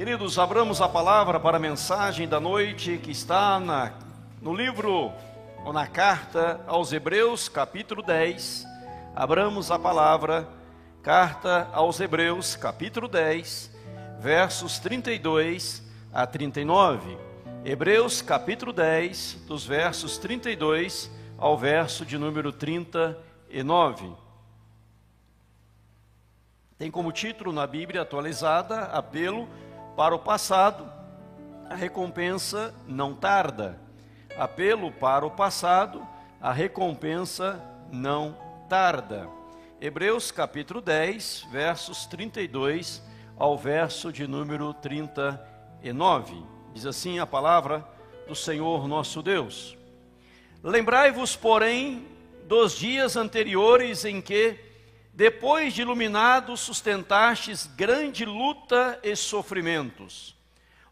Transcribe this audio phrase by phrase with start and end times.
[0.00, 3.92] Queridos, abramos a palavra para a mensagem da noite que está na,
[4.40, 5.12] no livro
[5.62, 8.64] ou na carta aos Hebreus, capítulo 10.
[9.14, 10.48] Abramos a palavra,
[11.02, 13.76] carta aos Hebreus, capítulo 10,
[14.18, 15.82] versos 32
[16.14, 17.18] a 39.
[17.62, 24.14] Hebreus, capítulo 10, dos versos 32 ao verso de número 39.
[26.78, 29.46] Tem como título na Bíblia atualizada apelo
[30.00, 30.90] para o passado,
[31.68, 33.78] a recompensa não tarda.
[34.34, 36.08] Apelo para o passado,
[36.40, 38.34] a recompensa não
[38.66, 39.28] tarda.
[39.78, 43.02] Hebreus capítulo 10, versos 32
[43.36, 46.44] ao verso de número 39.
[46.72, 47.86] Diz assim a palavra
[48.26, 49.76] do Senhor nosso Deus:
[50.64, 52.06] Lembrai-vos, porém,
[52.48, 54.58] dos dias anteriores em que
[55.12, 60.34] depois de iluminado, sustentastes grande luta e sofrimentos.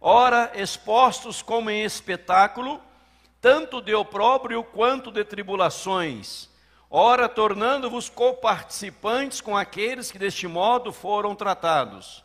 [0.00, 2.80] Ora, expostos como em espetáculo,
[3.40, 6.48] tanto de opróbrio quanto de tribulações,
[6.90, 12.24] ora, tornando-vos coparticipantes com aqueles que deste modo foram tratados.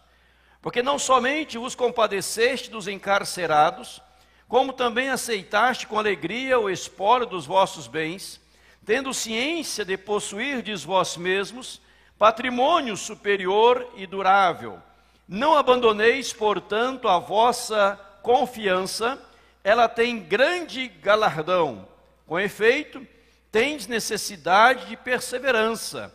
[0.62, 4.02] Porque não somente vos compadeceste dos encarcerados,
[4.48, 8.40] como também aceitaste com alegria o espólio dos vossos bens,
[8.86, 11.82] tendo ciência de possuirdes vós mesmos
[12.24, 14.80] patrimônio superior e durável.
[15.28, 19.22] Não abandoneis, portanto, a vossa confiança,
[19.62, 21.86] ela tem grande galardão.
[22.26, 23.06] Com efeito,
[23.52, 26.14] tens necessidade de perseverança,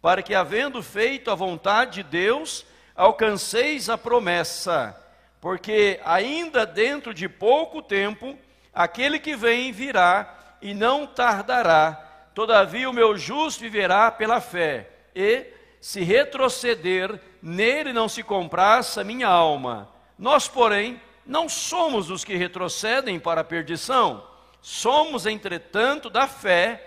[0.00, 2.64] para que, havendo feito a vontade de Deus,
[2.96, 4.98] alcanceis a promessa,
[5.42, 8.34] porque ainda dentro de pouco tempo,
[8.72, 12.02] aquele que vem virá e não tardará.
[12.34, 15.46] Todavia, o meu justo viverá pela fé e,
[15.80, 19.88] se retroceder, nele não se compraça minha alma.
[20.18, 24.26] Nós, porém, não somos os que retrocedem para a perdição,
[24.60, 26.86] somos, entretanto, da fé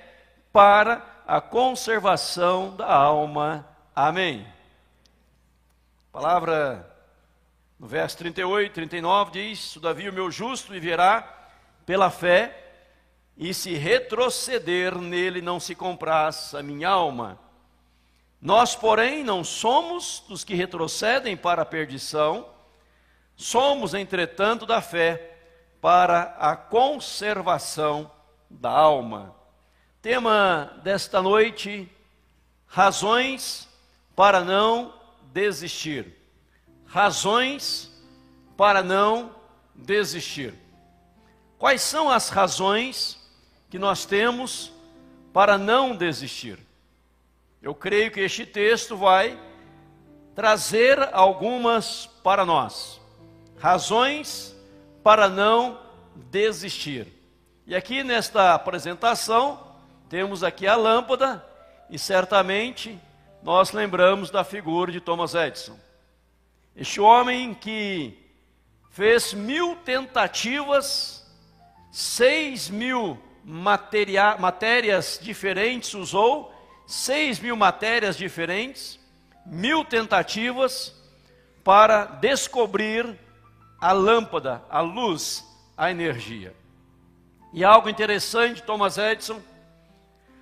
[0.52, 3.68] para a conservação da alma.
[3.96, 4.46] Amém.
[6.12, 6.94] Palavra
[7.80, 11.22] no verso 38, 39 diz: Todavia o meu justo viverá
[11.86, 12.60] pela fé,
[13.36, 17.40] e se retroceder nele não se compraça minha alma.
[18.44, 22.46] Nós, porém, não somos dos que retrocedem para a perdição,
[23.38, 25.38] somos, entretanto, da fé
[25.80, 28.12] para a conservação
[28.50, 29.34] da alma.
[30.02, 31.90] Tema desta noite:
[32.68, 33.66] razões
[34.14, 34.94] para não
[35.32, 36.14] desistir.
[36.86, 37.90] Razões
[38.58, 39.34] para não
[39.74, 40.54] desistir.
[41.58, 43.18] Quais são as razões
[43.70, 44.70] que nós temos
[45.32, 46.60] para não desistir?
[47.64, 49.40] Eu creio que este texto vai
[50.36, 53.00] trazer algumas para nós,
[53.58, 54.54] razões
[55.02, 55.80] para não
[56.14, 57.08] desistir.
[57.66, 59.66] E aqui nesta apresentação,
[60.10, 61.42] temos aqui a lâmpada,
[61.90, 63.00] e certamente
[63.42, 65.80] nós lembramos da figura de Thomas Edison.
[66.76, 68.30] Este homem que
[68.90, 71.26] fez mil tentativas,
[71.90, 76.53] seis mil matérias diferentes usou,
[76.86, 79.00] seis mil matérias diferentes,
[79.46, 80.94] mil tentativas
[81.64, 83.18] para descobrir
[83.80, 85.46] a lâmpada, a luz,
[85.78, 86.56] a energia.
[87.52, 89.42] E algo interessante, Thomas Edison,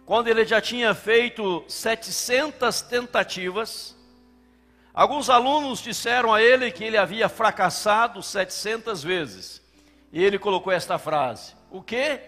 [0.05, 3.95] quando ele já tinha feito 700 tentativas,
[4.93, 9.61] alguns alunos disseram a ele que ele havia fracassado 700 vezes.
[10.11, 12.19] E ele colocou esta frase: O que?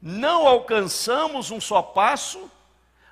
[0.00, 2.50] Não alcançamos um só passo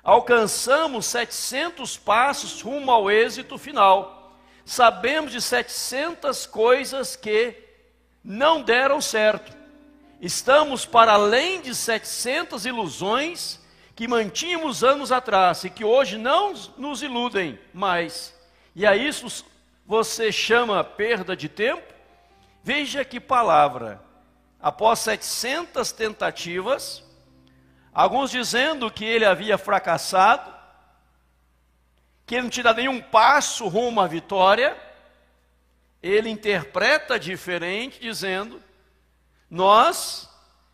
[0.03, 4.37] alcançamos 700 passos rumo ao êxito final.
[4.65, 7.55] Sabemos de 700 coisas que
[8.23, 9.55] não deram certo.
[10.19, 13.59] Estamos para além de 700 ilusões
[13.95, 18.33] que mantínhamos anos atrás e que hoje não nos iludem mais.
[18.75, 19.45] E a isso
[19.85, 21.93] você chama perda de tempo?
[22.63, 24.01] Veja que palavra.
[24.61, 27.02] Após 700 tentativas,
[27.93, 30.51] Alguns dizendo que ele havia fracassado,
[32.25, 34.75] que ele não tinha dado nenhum passo rumo à vitória.
[36.01, 38.61] Ele interpreta diferente, dizendo:
[39.49, 40.27] Nós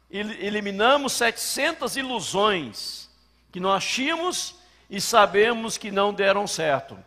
[0.10, 3.10] eliminamos 700 ilusões
[3.52, 4.56] que nós tínhamos
[4.90, 6.98] e sabemos que não deram certo.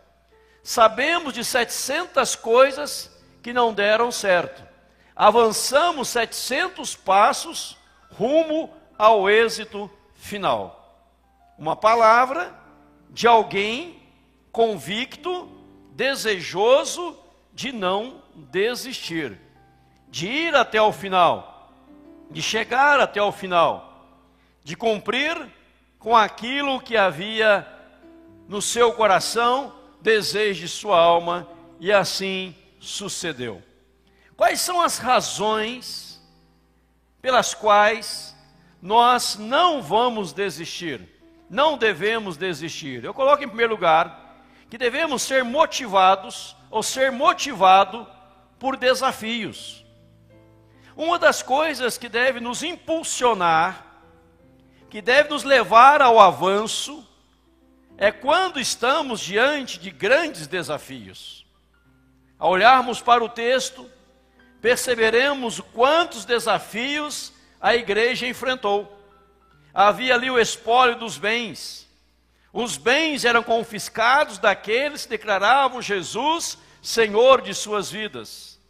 [0.63, 3.11] Sabemos de 700 coisas
[3.43, 4.63] que não deram certo.
[5.17, 7.77] Avançamos 700 passos
[8.11, 9.91] rumo ao êxito
[10.23, 11.05] final.
[11.59, 12.55] Uma palavra
[13.11, 14.01] de alguém
[14.53, 15.51] convicto,
[15.91, 17.19] desejoso
[17.53, 19.39] de não desistir,
[20.09, 21.71] de ir até o final,
[22.31, 24.07] de chegar até o final,
[24.63, 25.37] de cumprir
[25.99, 27.67] com aquilo que havia
[28.49, 31.49] no seu coração, desejo de sua alma,
[31.81, 33.61] e assim sucedeu.
[34.37, 36.23] Quais são as razões
[37.21, 38.32] pelas quais
[38.83, 41.09] nós não vamos desistir?
[41.49, 43.05] Não devemos desistir.
[43.05, 48.05] Eu coloco em primeiro lugar que devemos ser motivados ou ser motivado
[48.59, 49.85] por desafios.
[50.97, 53.87] Uma das coisas que deve nos impulsionar,
[54.91, 57.07] que deve nos levar ao avanço,
[57.97, 61.47] é quando estamos diante de grandes desafios.
[62.37, 63.89] Ao olharmos para o texto,
[64.61, 67.32] perceberemos quantos desafios
[67.63, 68.99] a igreja enfrentou.
[69.73, 71.89] Havia ali o espólio dos bens.
[72.53, 78.61] Os bens eram confiscados daqueles que declaravam Jesus Senhor de suas vidas.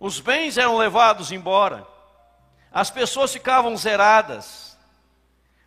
[0.00, 1.86] Os bens eram levados embora.
[2.72, 4.76] As pessoas ficavam zeradas.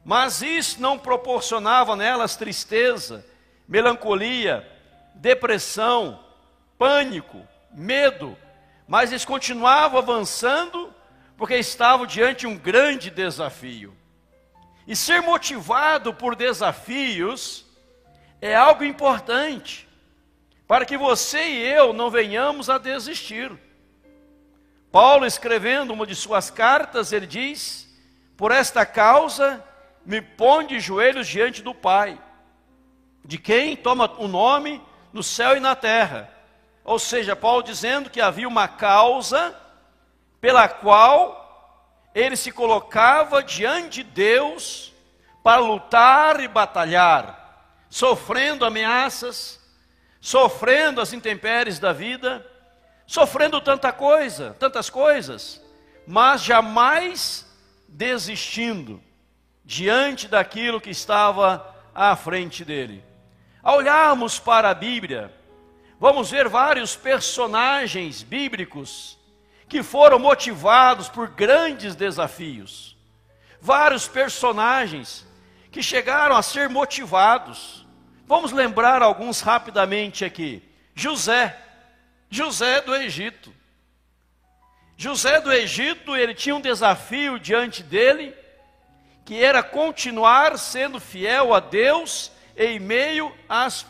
[0.04, 3.26] Mas isso não proporcionava nelas tristeza,
[3.68, 4.70] melancolia,
[5.16, 6.20] depressão,
[6.78, 7.42] pânico,
[7.72, 8.38] medo,
[8.88, 10.87] mas eles continuavam avançando
[11.38, 13.96] porque estavam diante de um grande desafio.
[14.88, 17.66] E ser motivado por desafios
[18.42, 19.88] é algo importante
[20.68, 23.52] para que você e eu não venhamos a desistir.
[24.92, 27.88] Paulo, escrevendo uma de suas cartas, ele diz:
[28.36, 29.64] Por esta causa
[30.06, 32.20] me põe de joelhos diante do Pai,
[33.24, 34.82] de quem toma o nome
[35.14, 36.38] no céu e na terra
[36.88, 39.54] ou seja, Paulo dizendo que havia uma causa
[40.40, 44.94] pela qual ele se colocava diante de Deus
[45.44, 49.60] para lutar e batalhar, sofrendo ameaças,
[50.20, 52.46] sofrendo as intempéries da vida,
[53.06, 55.62] sofrendo tanta coisa, tantas coisas,
[56.06, 57.46] mas jamais
[57.88, 59.02] desistindo
[59.64, 63.04] diante daquilo que estava à frente dele.
[63.64, 65.34] Ao olharmos para a Bíblia,
[66.00, 69.17] vamos ver vários personagens bíblicos
[69.68, 72.96] que foram motivados por grandes desafios.
[73.60, 75.26] Vários personagens
[75.72, 77.86] que chegaram a ser motivados.
[78.26, 80.64] Vamos lembrar alguns rapidamente aqui.
[80.96, 81.58] José,
[82.30, 83.54] José do Egito.
[84.96, 88.36] José do Egito, ele tinha um desafio diante dele,
[89.24, 93.86] que era continuar sendo fiel a Deus em meio às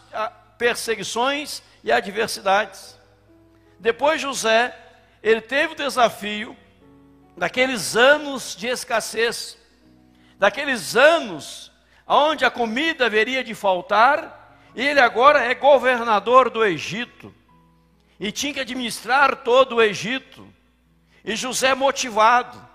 [0.58, 3.00] perseguições e adversidades.
[3.80, 4.76] Depois José,
[5.28, 6.56] ele teve o desafio
[7.36, 9.58] daqueles anos de escassez,
[10.40, 11.72] daqueles anos
[12.08, 17.34] onde a comida haveria de faltar, e ele agora é governador do Egito
[18.20, 20.48] e tinha que administrar todo o Egito.
[21.26, 22.66] E José motivado,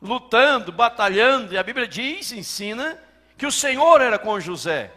[0.00, 2.98] lutando, batalhando, e a Bíblia diz, ensina,
[3.36, 4.90] que o Senhor era com José.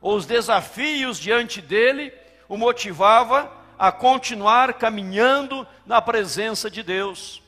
[0.00, 2.12] Os desafios diante dele
[2.48, 7.42] o motivava a continuar caminhando na presença de Deus.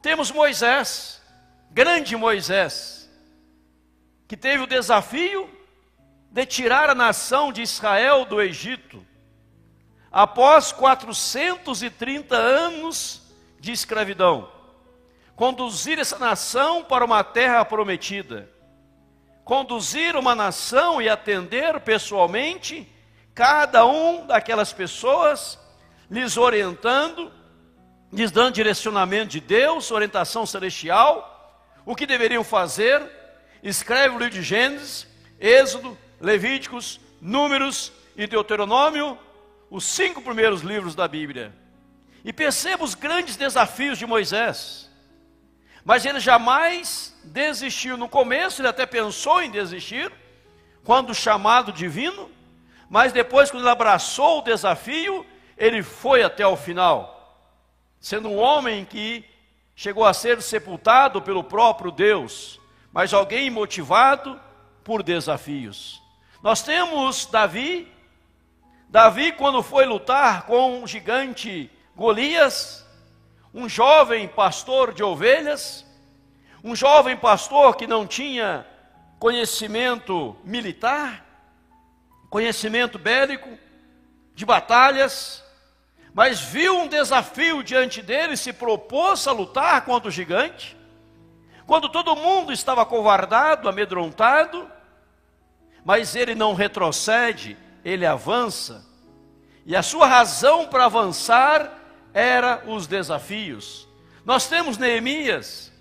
[0.00, 1.22] Temos Moisés,
[1.70, 3.10] grande Moisés,
[4.28, 5.50] que teve o desafio
[6.30, 9.04] de tirar a nação de Israel do Egito,
[10.10, 13.22] após 430 anos
[13.58, 14.50] de escravidão,
[15.34, 18.48] conduzir essa nação para uma terra prometida,
[19.44, 22.88] conduzir uma nação e atender pessoalmente
[23.34, 25.58] cada um daquelas pessoas,
[26.10, 27.32] lhes orientando,
[28.12, 33.02] lhes dando direcionamento de Deus, orientação celestial, o que deveriam fazer.
[33.62, 35.06] Escreve o livro de Gênesis,
[35.40, 39.18] Êxodo, Levíticos, Números e Deuteronômio,
[39.70, 41.52] os cinco primeiros livros da Bíblia.
[42.24, 44.90] E perceba os grandes desafios de Moisés.
[45.84, 47.96] Mas ele jamais desistiu.
[47.96, 50.10] No começo, ele até pensou em desistir,
[50.82, 52.30] quando chamado divino
[52.88, 57.50] mas depois, quando ele abraçou o desafio, ele foi até o final,
[58.00, 59.24] sendo um homem que
[59.74, 62.60] chegou a ser sepultado pelo próprio Deus,
[62.92, 64.40] mas alguém motivado
[64.82, 66.02] por desafios.
[66.42, 67.90] Nós temos Davi,
[68.88, 72.86] Davi, quando foi lutar com um gigante Golias,
[73.52, 75.84] um jovem pastor de ovelhas,
[76.62, 78.66] um jovem pastor que não tinha
[79.18, 81.24] conhecimento militar,
[82.30, 83.58] conhecimento bélico,
[84.34, 85.43] de batalhas,
[86.14, 90.76] mas viu um desafio diante dele e se propôs a lutar contra o gigante.
[91.66, 94.70] Quando todo mundo estava covardado, amedrontado,
[95.84, 98.86] mas ele não retrocede, ele avança.
[99.66, 101.80] E a sua razão para avançar
[102.12, 103.88] era os desafios.
[104.24, 105.72] Nós temos Neemias,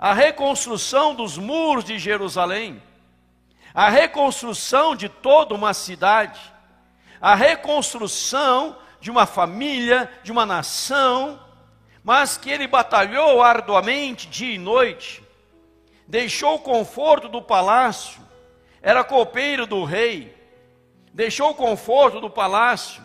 [0.00, 2.82] a reconstrução dos muros de Jerusalém,
[3.72, 6.40] a reconstrução de toda uma cidade,
[7.20, 11.40] a reconstrução de uma família, de uma nação,
[12.02, 15.22] mas que ele batalhou arduamente dia e noite,
[16.06, 18.20] deixou o conforto do palácio,
[18.82, 20.34] era copeiro do rei,
[21.12, 23.02] deixou o conforto do palácio,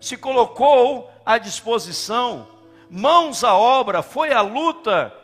[0.00, 2.48] se colocou à disposição,
[2.88, 5.14] mãos à obra, foi à luta.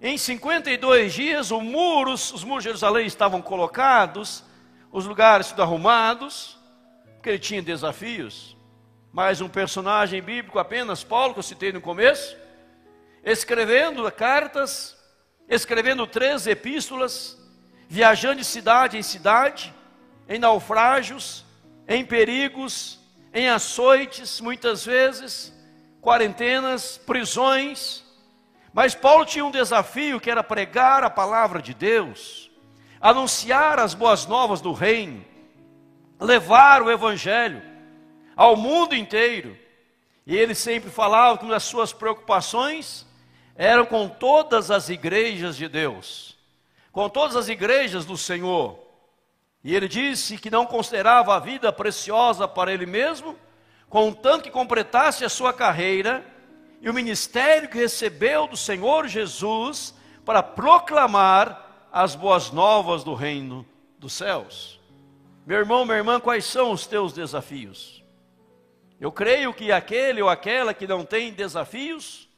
[0.00, 4.42] Em 52 dias, os muros, os muros de Jerusalém estavam colocados,
[4.90, 6.58] os lugares arrumados,
[7.14, 8.55] porque ele tinha desafios.
[9.16, 12.36] Mais um personagem bíblico apenas, Paulo, que eu citei no começo,
[13.24, 14.94] escrevendo cartas,
[15.48, 17.34] escrevendo três epístolas,
[17.88, 19.72] viajando de cidade em cidade,
[20.28, 21.46] em naufrágios,
[21.88, 23.00] em perigos,
[23.32, 25.50] em açoites, muitas vezes,
[26.02, 28.04] quarentenas, prisões.
[28.70, 32.50] Mas Paulo tinha um desafio que era pregar a palavra de Deus,
[33.00, 35.24] anunciar as boas novas do reino,
[36.20, 37.75] levar o evangelho
[38.36, 39.56] ao mundo inteiro.
[40.26, 43.06] E ele sempre falava que das suas preocupações
[43.56, 46.36] eram com todas as igrejas de Deus,
[46.92, 48.78] com todas as igrejas do Senhor.
[49.64, 53.36] E ele disse que não considerava a vida preciosa para ele mesmo,
[53.88, 56.24] contanto que completasse a sua carreira
[56.80, 63.66] e o ministério que recebeu do Senhor Jesus para proclamar as boas novas do reino
[63.98, 64.78] dos céus.
[65.46, 68.04] Meu irmão, minha irmã, quais são os teus desafios?
[69.00, 72.28] Eu creio que aquele ou aquela que não tem desafios,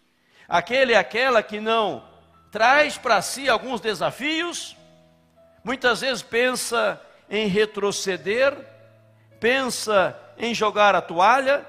[0.49, 2.05] aquele e aquela que não
[2.51, 4.77] traz para si alguns desafios,
[5.63, 7.01] muitas vezes pensa
[7.31, 8.57] em retroceder,
[9.39, 11.67] pensa em jogar a toalha,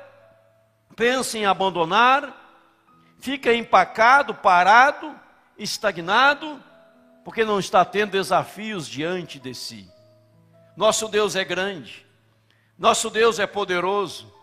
[0.96, 2.34] pensa em abandonar,
[3.20, 5.14] fica empacado, parado,
[5.58, 6.64] estagnado,
[7.24, 9.92] porque não está tendo desafios diante de si.
[10.76, 12.06] Nosso Deus é grande,
[12.78, 14.34] nosso Deus é poderoso,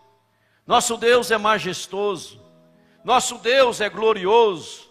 [0.67, 2.41] nosso Deus é majestoso,
[3.05, 4.91] nosso Deus é glorioso,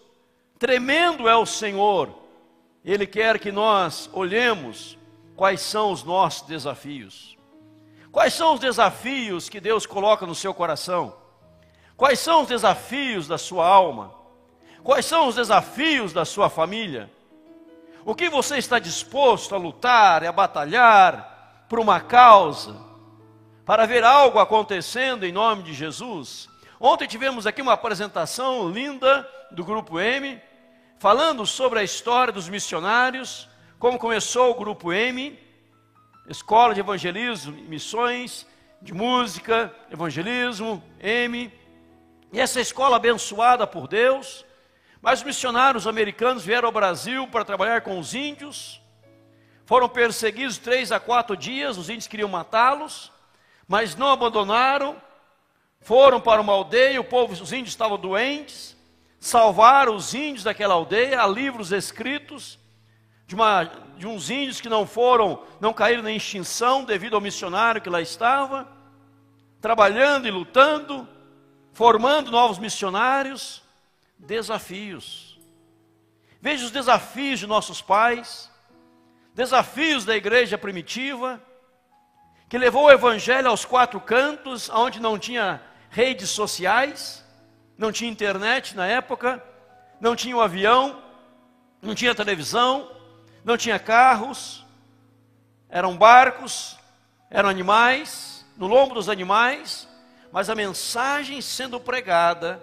[0.58, 2.14] tremendo é o Senhor.
[2.82, 4.96] Ele quer que nós olhemos
[5.36, 7.36] quais são os nossos desafios.
[8.10, 11.14] Quais são os desafios que Deus coloca no seu coração?
[11.96, 14.14] Quais são os desafios da sua alma?
[14.82, 17.10] Quais são os desafios da sua família?
[18.04, 22.85] O que você está disposto a lutar e a batalhar por uma causa,
[23.66, 26.48] para ver algo acontecendo em nome de Jesus?
[26.78, 30.40] Ontem tivemos aqui uma apresentação linda do Grupo M,
[31.00, 35.36] falando sobre a história dos missionários, como começou o grupo M,
[36.28, 38.46] escola de evangelismo, missões,
[38.80, 41.52] de música, evangelismo, M,
[42.32, 44.46] e essa escola abençoada por Deus,
[45.02, 48.80] mas os missionários americanos vieram ao Brasil para trabalhar com os índios,
[49.64, 53.10] foram perseguidos três a quatro dias, os índios queriam matá-los,
[53.66, 54.96] mas não abandonaram,
[55.80, 58.76] foram para uma aldeia, o povo, os índios estavam doentes,
[59.18, 62.58] salvaram os índios daquela aldeia, há livros escritos,
[63.26, 63.64] de, uma,
[63.96, 68.00] de uns índios que não foram, não caíram na extinção devido ao missionário que lá
[68.00, 68.68] estava,
[69.60, 71.08] trabalhando e lutando,
[71.72, 73.62] formando novos missionários,
[74.18, 75.38] desafios.
[76.40, 78.50] Veja os desafios de nossos pais,
[79.34, 81.42] desafios da igreja primitiva,
[82.48, 85.60] que levou o evangelho aos quatro cantos, onde não tinha
[85.90, 87.24] redes sociais,
[87.76, 89.42] não tinha internet na época,
[90.00, 91.02] não tinha um avião,
[91.82, 92.90] não tinha televisão,
[93.44, 94.64] não tinha carros,
[95.68, 96.78] eram barcos,
[97.30, 99.88] eram animais, no lombo dos animais,
[100.32, 102.62] mas a mensagem sendo pregada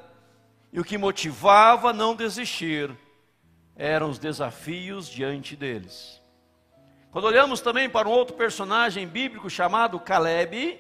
[0.72, 2.90] e o que motivava a não desistir
[3.76, 6.23] eram os desafios diante deles.
[7.14, 10.80] Quando olhamos também para um outro personagem bíblico chamado Caleb,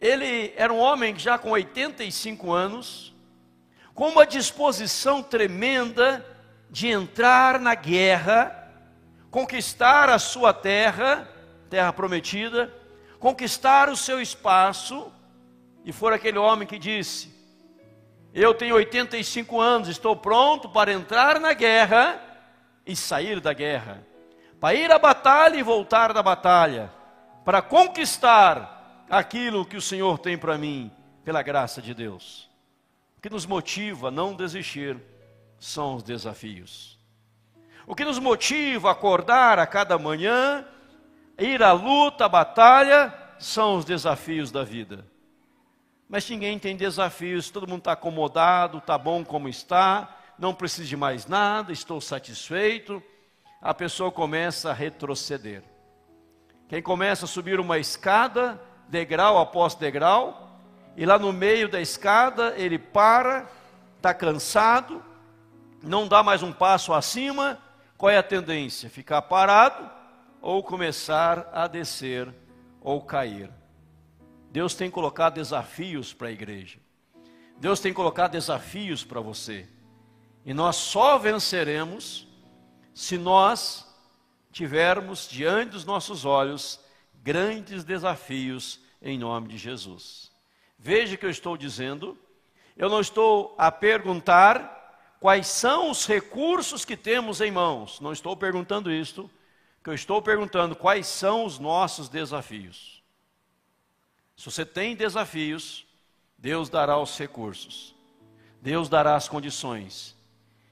[0.00, 3.14] ele era um homem já com 85 anos,
[3.92, 6.24] com uma disposição tremenda
[6.70, 8.72] de entrar na guerra,
[9.30, 11.28] conquistar a sua terra,
[11.68, 12.72] terra prometida,
[13.20, 15.12] conquistar o seu espaço,
[15.84, 17.30] e for aquele homem que disse:
[18.32, 22.18] Eu tenho 85 anos, estou pronto para entrar na guerra
[22.86, 24.15] e sair da guerra,
[24.60, 26.92] para ir à batalha e voltar da batalha,
[27.44, 30.90] para conquistar aquilo que o Senhor tem para mim,
[31.24, 32.48] pela graça de Deus.
[33.18, 34.96] O que nos motiva a não desistir
[35.58, 36.98] são os desafios.
[37.86, 40.66] O que nos motiva a acordar a cada manhã,
[41.38, 45.06] ir à luta, à batalha, são os desafios da vida.
[46.08, 50.96] Mas ninguém tem desafios, todo mundo está acomodado, está bom como está, não preciso de
[50.96, 53.02] mais nada, estou satisfeito.
[53.66, 55.60] A pessoa começa a retroceder.
[56.68, 60.56] Quem começa a subir uma escada, degrau após degrau,
[60.96, 63.50] e lá no meio da escada ele para,
[63.96, 65.04] está cansado,
[65.82, 67.58] não dá mais um passo acima,
[67.98, 68.88] qual é a tendência?
[68.88, 69.90] Ficar parado
[70.40, 72.32] ou começar a descer
[72.80, 73.50] ou cair.
[74.48, 76.78] Deus tem colocado desafios para a igreja.
[77.58, 79.68] Deus tem colocado desafios para você.
[80.44, 82.25] E nós só venceremos
[82.96, 83.86] se nós
[84.50, 86.80] tivermos diante dos nossos olhos
[87.22, 90.32] grandes desafios em nome de Jesus.
[90.78, 92.16] Veja que eu estou dizendo,
[92.74, 98.34] eu não estou a perguntar quais são os recursos que temos em mãos, não estou
[98.34, 99.30] perguntando isto,
[99.84, 103.02] que eu estou perguntando quais são os nossos desafios.
[104.34, 105.86] Se você tem desafios,
[106.38, 107.94] Deus dará os recursos,
[108.62, 110.16] Deus dará as condições,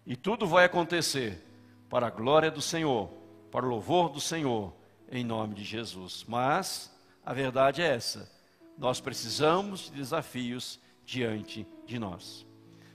[0.07, 1.45] e tudo vai acontecer
[1.95, 3.09] para a glória do Senhor,
[3.53, 4.75] para o louvor do Senhor,
[5.09, 6.25] em nome de Jesus.
[6.27, 6.93] Mas
[7.25, 8.29] a verdade é essa:
[8.77, 12.45] nós precisamos de desafios diante de nós.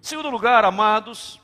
[0.01, 1.39] Segundo lugar, amados,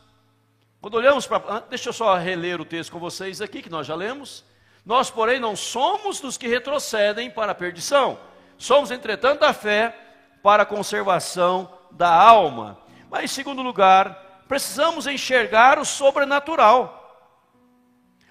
[0.81, 1.61] quando olhamos para.
[1.61, 4.43] Deixa eu só reler o texto com vocês aqui, que nós já lemos.
[4.85, 8.19] Nós, porém, não somos dos que retrocedem para a perdição,
[8.57, 9.97] somos, entretanto, da fé
[10.43, 12.77] para a conservação da alma.
[13.09, 17.04] Mas, em segundo lugar, precisamos enxergar o sobrenatural.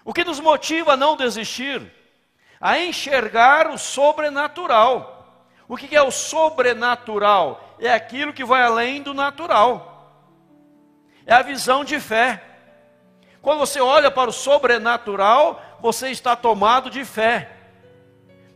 [0.04, 1.82] O que nos motiva a não desistir?
[2.60, 5.46] A enxergar o sobrenatural.
[5.66, 7.76] O que é o sobrenatural?
[7.78, 9.90] É aquilo que vai além do natural.
[11.26, 12.42] É a visão de fé.
[13.40, 17.50] Quando você olha para o sobrenatural, você está tomado de fé.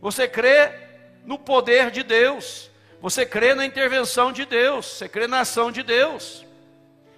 [0.01, 0.71] Você crê
[1.25, 2.69] no poder de Deus.
[3.01, 4.85] Você crê na intervenção de Deus.
[4.85, 6.47] Você crê na ação de Deus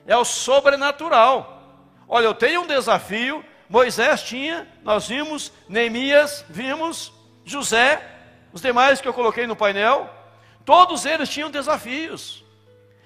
[0.06, 1.62] é o sobrenatural.
[2.08, 3.44] Olha, eu tenho um desafio.
[3.72, 7.14] Moisés tinha, nós vimos, Neemias, vimos,
[7.46, 8.05] José,
[8.51, 10.10] os demais que eu coloquei no painel,
[10.66, 12.44] todos eles tinham desafios,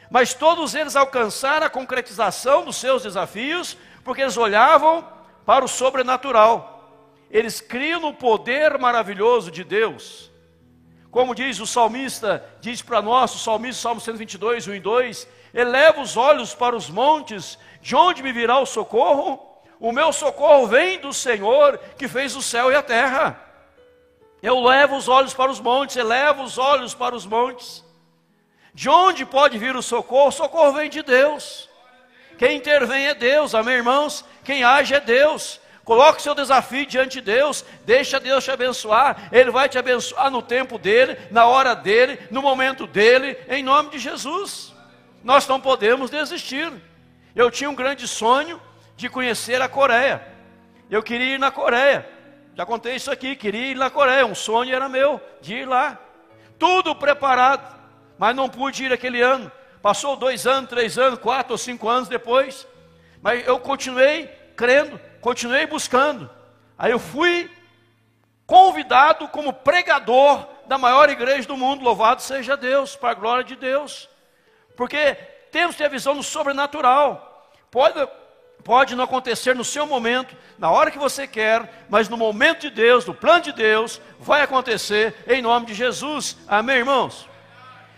[0.10, 5.08] mas todos eles alcançaram a concretização dos seus desafios, porque eles olhavam
[5.45, 6.91] para o sobrenatural,
[7.30, 10.32] eles criam no poder maravilhoso de Deus.
[11.12, 16.01] Como diz o salmista, diz para nós, o salmista, Salmo 122, 1 e 2, eleva
[16.01, 19.55] os olhos para os montes, de onde me virá o socorro?
[19.79, 23.39] O meu socorro vem do Senhor que fez o céu e a terra.
[24.41, 27.83] Eu levo os olhos para os montes, elevo os olhos para os montes.
[28.73, 30.29] De onde pode vir o socorro?
[30.29, 31.69] O socorro vem de Deus.
[32.38, 34.25] Quem intervém é Deus, amém, irmãos?
[34.43, 35.59] Quem age é Deus.
[35.83, 39.29] Coloque seu desafio diante de Deus, deixa Deus te abençoar.
[39.31, 43.91] Ele vai te abençoar no tempo dele, na hora dele, no momento dele, em nome
[43.91, 44.75] de Jesus
[45.25, 46.71] nós não podemos desistir.
[47.35, 48.61] Eu tinha um grande sonho
[48.95, 50.25] de conhecer a Coreia.
[50.89, 52.08] Eu queria ir na Coreia.
[52.55, 54.25] Já contei isso aqui, queria ir na Coreia.
[54.25, 55.99] Um sonho era meu de ir lá.
[56.58, 57.79] Tudo preparado,
[58.17, 59.51] mas não pude ir aquele ano.
[59.81, 62.65] Passou dois anos, três anos, quatro ou cinco anos depois.
[63.21, 66.29] Mas eu continuei crendo, continuei buscando.
[66.77, 67.51] Aí eu fui
[68.45, 71.84] convidado como pregador da maior igreja do mundo.
[71.84, 74.10] Louvado seja Deus, para a glória de Deus.
[74.75, 75.15] Porque
[75.51, 77.51] temos que ter a visão do sobrenatural.
[77.69, 78.08] Pode,
[78.63, 82.70] pode não acontecer no seu momento, na hora que você quer, mas no momento de
[82.70, 86.38] Deus, no plano de Deus, vai acontecer em nome de Jesus.
[86.48, 87.30] Amém, irmãos?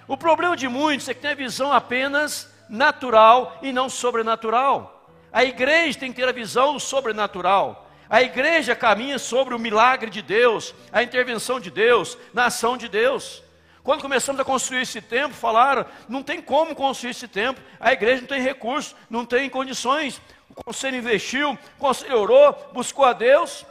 [0.08, 5.10] O problema de muitos é que tem a visão apenas natural e não sobrenatural.
[5.32, 7.90] A igreja tem que ter a visão do sobrenatural.
[8.10, 12.88] A igreja caminha sobre o milagre de Deus, a intervenção de Deus, na ação de
[12.88, 13.44] Deus.
[13.84, 18.22] Quando começamos a construir esse templo, falaram: não tem como construir esse templo, a igreja
[18.22, 20.22] não tem recursos, não tem condições.
[20.50, 23.66] O conselho investiu, o conselho orou, buscou a Deus,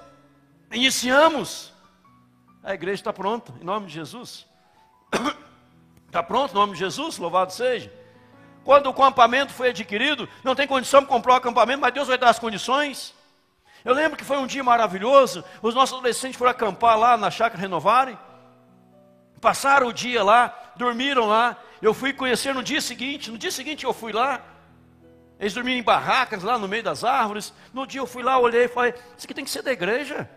[0.71, 1.73] iniciamos.
[2.63, 4.47] A igreja está pronta, em nome de Jesus.
[6.07, 7.93] Está pronto, em nome de Jesus, louvado seja.
[8.65, 12.17] Quando o acampamento foi adquirido, não tem condição de comprar o acampamento, mas Deus vai
[12.17, 13.15] dar as condições.
[13.85, 17.61] Eu lembro que foi um dia maravilhoso, os nossos adolescentes foram acampar lá na chácara
[17.61, 18.19] Renovarem.
[19.41, 21.57] Passaram o dia lá, dormiram lá.
[21.81, 23.31] Eu fui conhecer no dia seguinte.
[23.31, 24.41] No dia seguinte eu fui lá.
[25.39, 27.53] Eles dormiam em barracas lá no meio das árvores.
[27.73, 30.29] No dia eu fui lá, olhei e falei: Isso aqui tem que ser da igreja.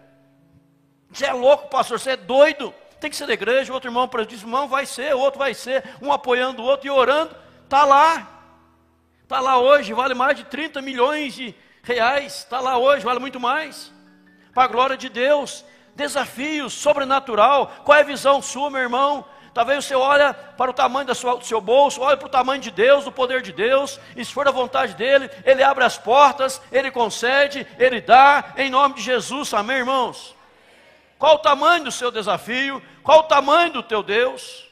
[1.12, 2.74] Você é louco, pastor, você é doido.
[3.00, 3.74] Tem que ser da igreja.
[3.74, 5.84] Outro irmão disse: Irmão, vai ser, outro vai ser.
[6.02, 7.36] Um apoiando o outro e orando.
[7.64, 8.28] Está lá.
[9.24, 12.40] Está lá hoje, vale mais de 30 milhões de reais.
[12.40, 13.94] Está lá hoje, vale muito mais.
[14.54, 15.64] Para a glória de Deus.
[15.96, 17.72] desafio sobrenatural.
[17.86, 19.26] Qual é a visão sua, meu irmão?
[19.54, 23.06] Talvez você olha para o tamanho do seu bolso, olha para o tamanho de Deus,
[23.06, 26.92] do poder de Deus, e se for da vontade dele, ele abre as portas, ele
[26.92, 30.36] concede, ele dá, em nome de Jesus, amém, irmãos?
[31.18, 32.82] Qual o tamanho do seu desafio?
[33.04, 34.68] Qual o tamanho do teu Deus?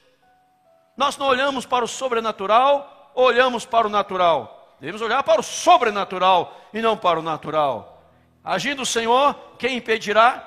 [0.96, 4.76] Nós não olhamos para o sobrenatural, olhamos para o natural.
[4.80, 8.12] Devemos olhar para o sobrenatural e não para o natural.
[8.44, 10.44] Agindo o Senhor, quem impedirá?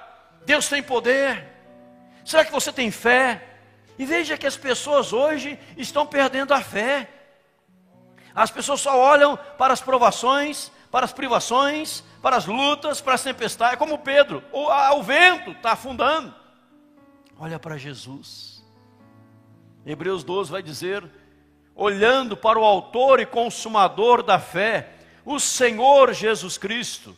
[0.47, 1.47] Deus tem poder.
[2.25, 3.50] Será que você tem fé?
[4.01, 7.07] E veja que as pessoas hoje estão perdendo a fé.
[8.35, 13.23] As pessoas só olham para as provações, para as privações, para as lutas, para as
[13.23, 16.35] tempestades, como Pedro, o, a, o vento está afundando.
[17.39, 18.65] Olha para Jesus.
[19.85, 21.05] Hebreus 12 vai dizer:
[21.75, 24.95] olhando para o Autor e Consumador da fé,
[25.27, 27.15] o Senhor Jesus Cristo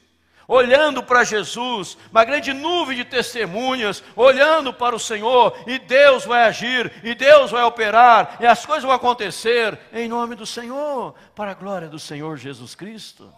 [0.47, 6.45] olhando para Jesus, uma grande nuvem de testemunhas, olhando para o Senhor, e Deus vai
[6.45, 11.53] agir, e Deus vai operar, e as coisas vão acontecer em nome do Senhor, para
[11.53, 13.33] a glória do Senhor Jesus Cristo.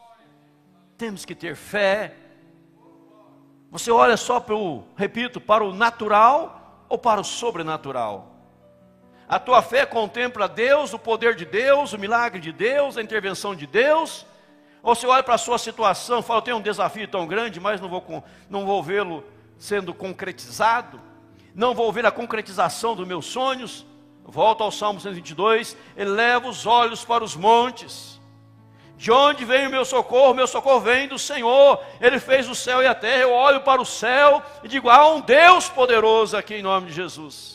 [0.97, 2.15] Temos que ter fé.
[3.71, 8.33] Você olha só para o, repito, para o natural ou para o sobrenatural?
[9.29, 13.55] A tua fé contempla Deus, o poder de Deus, o milagre de Deus, a intervenção
[13.55, 14.27] de Deus,
[14.85, 17.59] ou você olha para a sua situação e fala, eu tenho um desafio tão grande,
[17.59, 19.25] mas não vou, não vou vê-lo
[19.57, 21.01] sendo concretizado,
[21.55, 23.87] não vou ver a concretização dos meus sonhos.
[24.23, 28.21] Volta ao Salmo 122, eleva os olhos para os montes.
[28.99, 30.35] De onde vem o meu socorro?
[30.35, 31.83] Meu socorro vem do Senhor.
[31.99, 33.23] Ele fez o céu e a terra.
[33.23, 36.93] Eu olho para o céu e digo: há um Deus poderoso aqui em nome de
[36.93, 37.54] Jesus.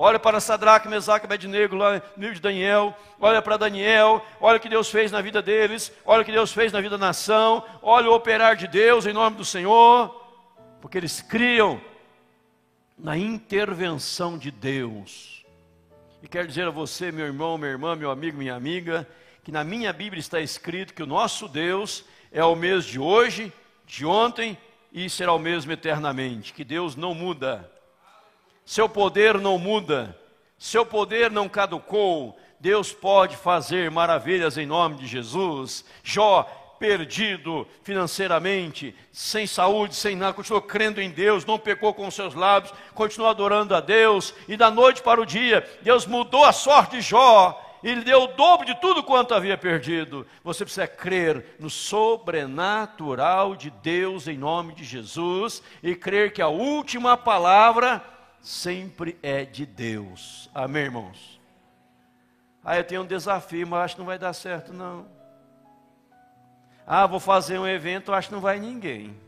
[0.00, 2.96] Olha para Sadraque, Mesaque, Abednego, lá no livro de Daniel.
[3.18, 4.24] Olha para Daniel.
[4.40, 5.92] Olha o que Deus fez na vida deles.
[6.06, 7.64] Olha o que Deus fez na vida da nação.
[7.82, 10.14] Olha o operar de Deus em nome do Senhor.
[10.80, 11.80] Porque eles criam
[12.96, 15.44] na intervenção de Deus.
[16.22, 19.04] E quero dizer a você, meu irmão, minha irmã, meu amigo, minha amiga,
[19.42, 23.52] que na minha Bíblia está escrito que o nosso Deus é o mesmo de hoje,
[23.84, 24.56] de ontem
[24.92, 26.52] e será o mesmo eternamente.
[26.52, 27.68] Que Deus não muda.
[28.68, 30.14] Seu poder não muda,
[30.58, 32.38] seu poder não caducou.
[32.60, 35.86] Deus pode fazer maravilhas em nome de Jesus.
[36.04, 36.42] Jó,
[36.78, 42.74] perdido financeiramente, sem saúde, sem nada, continuou crendo em Deus, não pecou com seus lábios,
[42.92, 47.00] continuou adorando a Deus, e da noite para o dia, Deus mudou a sorte de
[47.00, 50.26] Jó, e lhe deu o dobro de tudo quanto havia perdido.
[50.44, 56.48] Você precisa crer no sobrenatural de Deus em nome de Jesus, e crer que a
[56.48, 60.50] última palavra sempre é de Deus.
[60.54, 61.40] Amém, irmãos?
[62.64, 65.08] Ah, eu tenho um desafio, mas acho que não vai dar certo, não.
[66.86, 69.18] Ah, vou fazer um evento, acho que não vai ninguém.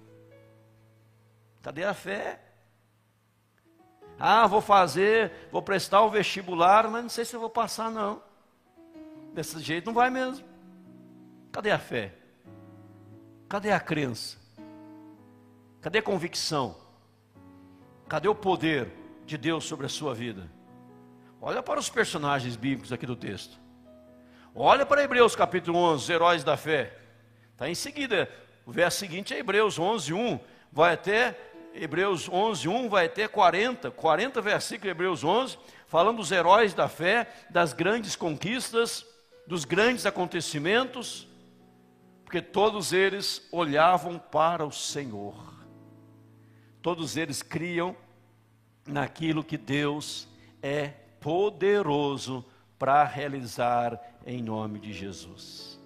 [1.62, 2.40] Cadê a fé?
[4.18, 8.23] Ah, vou fazer, vou prestar o vestibular, mas não sei se eu vou passar, não.
[9.33, 10.46] Desse jeito não vai mesmo.
[11.53, 12.14] Cadê a fé?
[13.49, 14.38] Cadê a crença?
[15.81, 16.77] Cadê a convicção?
[18.09, 19.00] Cadê o poder?
[19.31, 20.51] De Deus sobre a sua vida.
[21.40, 23.59] Olha para os personagens bíblicos aqui do texto.
[24.53, 26.99] Olha para Hebreus capítulo 11, os heróis da fé.
[27.53, 28.29] Está em seguida,
[28.66, 30.40] o verso seguinte é Hebreus 11, 1.
[30.73, 31.38] Vai até
[31.73, 36.88] Hebreus 11, 1, vai até 40, 40 versículos de Hebreus 11, falando dos heróis da
[36.88, 39.07] fé, das grandes conquistas,
[39.47, 41.29] dos grandes acontecimentos,
[42.25, 45.55] porque todos eles olhavam para o Senhor.
[46.83, 47.95] Todos eles criam
[48.87, 50.29] naquilo que Deus
[50.62, 50.88] é
[51.21, 52.45] poderoso
[52.79, 55.79] para realizar em nome de Jesus.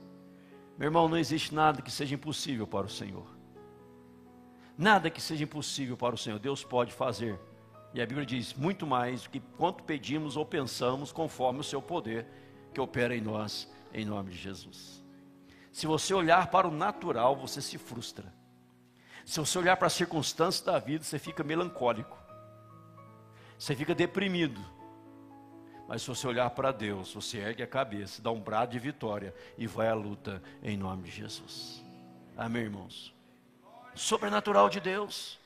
[0.79, 3.27] Meu irmão, não existe nada que seja impossível para o Senhor.
[4.77, 7.39] Nada que seja impossível para o Senhor, Deus pode fazer.
[7.93, 11.81] E a Bíblia diz muito mais do que quanto pedimos ou pensamos, conforme o seu
[11.81, 12.27] poder
[12.73, 15.05] que opera em nós, em nome de Jesus.
[15.71, 18.33] Se você olhar para o natural, você se frustra.
[19.25, 22.24] Se você olhar para as circunstâncias da vida, você fica melancólico
[23.59, 24.61] você fica deprimido.
[25.87, 29.35] Mas se você olhar para Deus, você ergue a cabeça, dá um brado de vitória
[29.59, 31.85] e vai à luta em nome de Jesus.
[32.37, 33.15] Amém, irmãos?
[33.95, 35.39] Sobrenatural de Deus.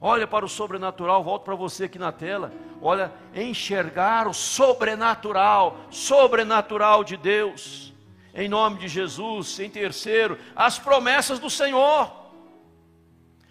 [0.00, 2.52] Olha para o sobrenatural, volto para você aqui na tela.
[2.82, 7.94] Olha, enxergar o sobrenatural, sobrenatural de Deus.
[8.34, 9.58] Em nome de Jesus.
[9.58, 12.12] Em terceiro, as promessas do Senhor.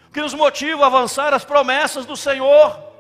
[0.07, 2.94] O que nos motiva a avançar as promessas do Senhor.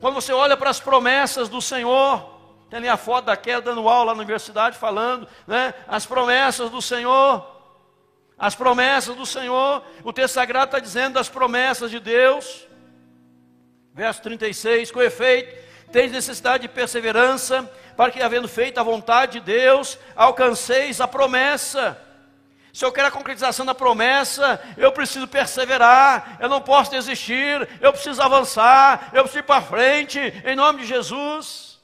[0.00, 2.38] Quando você olha para as promessas do Senhor,
[2.70, 5.74] tem ali a foto da queda dando aula na universidade falando, né?
[5.86, 7.56] As promessas do Senhor.
[8.38, 12.68] As promessas do Senhor, o texto sagrado está dizendo das promessas de Deus.
[13.92, 15.58] Verso 36, com efeito,
[15.90, 22.00] tens necessidade de perseverança, para que, havendo feito a vontade de Deus, alcanceis a promessa.
[22.72, 27.92] Se eu quero a concretização da promessa, eu preciso perseverar, eu não posso desistir, eu
[27.92, 31.78] preciso avançar, eu preciso ir para frente, em nome de Jesus.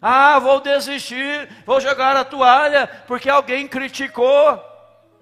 [0.00, 4.64] Ah, vou desistir, vou jogar a toalha, porque alguém criticou.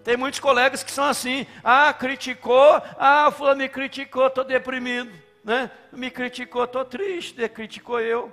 [0.05, 1.46] Tem muitos colegas que são assim.
[1.64, 5.12] Ah, criticou, ah, fulano me criticou, estou deprimido.
[5.42, 5.70] Né?
[5.92, 8.33] Me criticou, estou triste, criticou eu.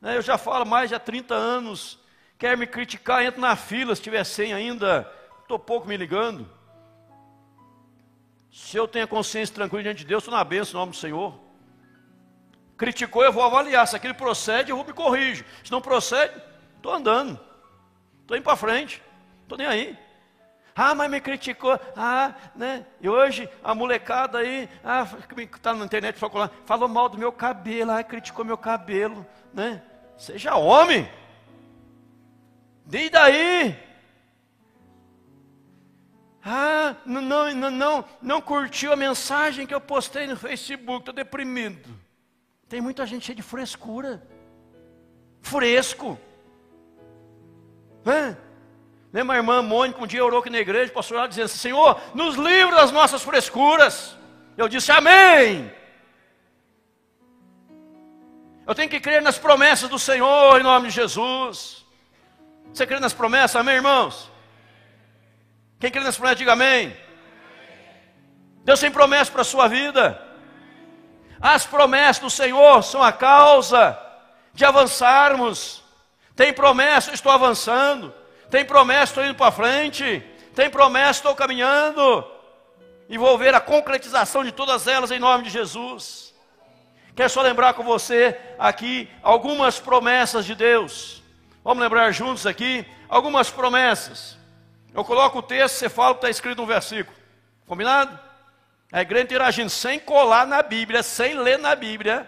[0.00, 0.16] Né?
[0.16, 1.98] Eu já falo mais de 30 anos.
[2.38, 5.10] Quer me criticar, entra na fila, se tiver sem ainda
[5.48, 6.46] estou pouco me ligando.
[8.52, 10.98] Se eu tenho a consciência tranquila diante de Deus, estou na bênção no nome do
[10.98, 11.40] Senhor.
[12.76, 13.88] Criticou, eu vou avaliar.
[13.88, 15.46] Se aquele procede, eu vou me corrigir.
[15.64, 16.38] Se não procede,
[16.76, 17.40] estou andando.
[18.20, 19.02] Estou indo para frente.
[19.42, 19.98] Estou nem aí.
[20.76, 21.80] Ah, mas me criticou.
[21.96, 22.84] Ah, né?
[23.00, 25.08] E hoje a molecada aí, ah,
[25.54, 29.82] está na internet falou, falou mal do meu cabelo, ah, criticou meu cabelo, né?
[30.18, 31.10] Seja homem.
[32.92, 33.87] E daí?
[36.50, 41.90] Ah, não, não, não, não curtiu a mensagem que eu postei no Facebook, estou deprimido.
[42.66, 44.22] Tem muita gente cheia de frescura.
[45.42, 46.18] Fresco.
[48.06, 48.34] É?
[49.12, 51.58] Lembra a irmã Mônica, um dia orou aqui na igreja, o pastor lá dizendo assim,
[51.58, 54.16] Senhor, nos livra das nossas frescuras.
[54.56, 55.70] Eu disse, amém.
[58.66, 61.84] Eu tenho que crer nas promessas do Senhor, em nome de Jesus.
[62.72, 64.30] Você crê nas promessas, amém, irmãos?
[65.78, 66.96] Quem crê nessa promessa, diga amém.
[68.64, 70.20] Deus tem promessa para a sua vida.
[71.40, 73.98] As promessas do Senhor são a causa
[74.52, 75.82] de avançarmos.
[76.34, 78.12] Tem promessa, estou avançando.
[78.50, 80.22] Tem promessa, estou indo para frente.
[80.54, 82.26] Tem promessa, estou caminhando.
[83.08, 86.34] E vou ver a concretização de todas elas em nome de Jesus.
[87.14, 91.22] Quero só lembrar com você aqui algumas promessas de Deus.
[91.64, 94.37] Vamos lembrar juntos aqui algumas promessas.
[94.98, 97.16] Eu coloco o texto, você fala que está escrito no versículo.
[97.68, 98.18] Combinado?
[98.90, 102.26] A igreja interagindo sem colar na Bíblia, sem ler na Bíblia.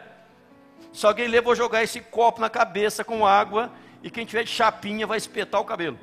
[0.93, 3.73] Se alguém ler, vou jogar esse copo na cabeça com água.
[4.05, 5.99] E quem tiver de chapinha vai espetar o cabelo.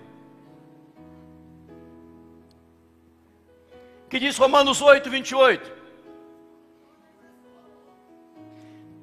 [4.09, 5.71] Que diz Romanos 8, 28.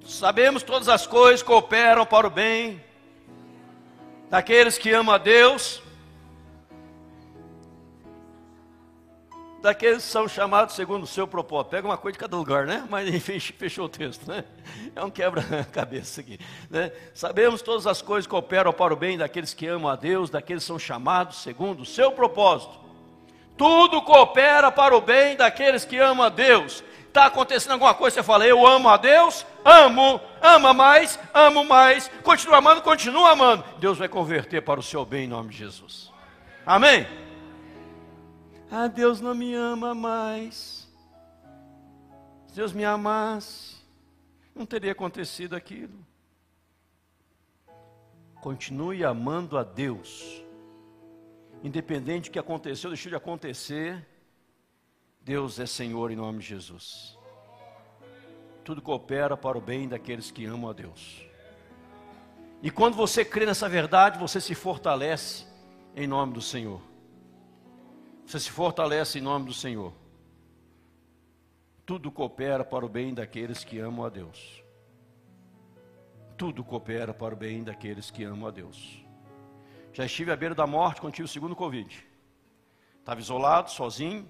[0.05, 2.85] Sabemos todas as coisas cooperam para o bem
[4.29, 5.83] daqueles que amam a Deus
[9.65, 11.71] daqueles que são chamados segundo o seu propósito.
[11.71, 12.87] Pega uma coisa de cada lugar, né?
[12.91, 14.45] Mas enfim, fechou o texto, né?
[14.95, 16.39] É um quebra-cabeça aqui.
[16.69, 16.93] Né?
[17.15, 20.63] Sabemos todas as coisas que operam para o bem daqueles que amam a Deus, daqueles
[20.63, 22.75] que são chamados segundo o seu propósito.
[23.57, 26.85] Tudo coopera para o bem daqueles que amam a Deus.
[27.09, 32.11] Está acontecendo alguma coisa, você fala, eu amo a Deus, amo, ama mais, amo mais,
[32.23, 33.65] continua amando, continua amando.
[33.79, 36.13] Deus vai converter para o seu bem em nome de Jesus.
[36.67, 37.24] Amém?
[38.71, 40.89] Ah, Deus não me ama mais.
[42.49, 43.77] Se Deus me amasse,
[44.55, 46.05] não teria acontecido aquilo.
[48.41, 50.43] Continue amando a Deus.
[51.63, 54.07] Independente do que aconteceu, deixou de acontecer,
[55.23, 57.19] Deus é Senhor em nome de Jesus.
[58.63, 61.27] Tudo coopera para o bem daqueles que amam a Deus.
[62.63, 65.47] E quando você crê nessa verdade, você se fortalece
[65.97, 66.81] em nome do Senhor.
[68.27, 69.93] Você se fortalece em nome do Senhor.
[71.87, 74.63] Tudo coopera para o bem daqueles que amam a Deus.
[76.37, 79.05] Tudo coopera para o bem daqueles que amam a Deus.
[79.93, 82.05] Já estive à beira da morte quando tive o segundo Covid.
[82.99, 84.29] Estava isolado, sozinho.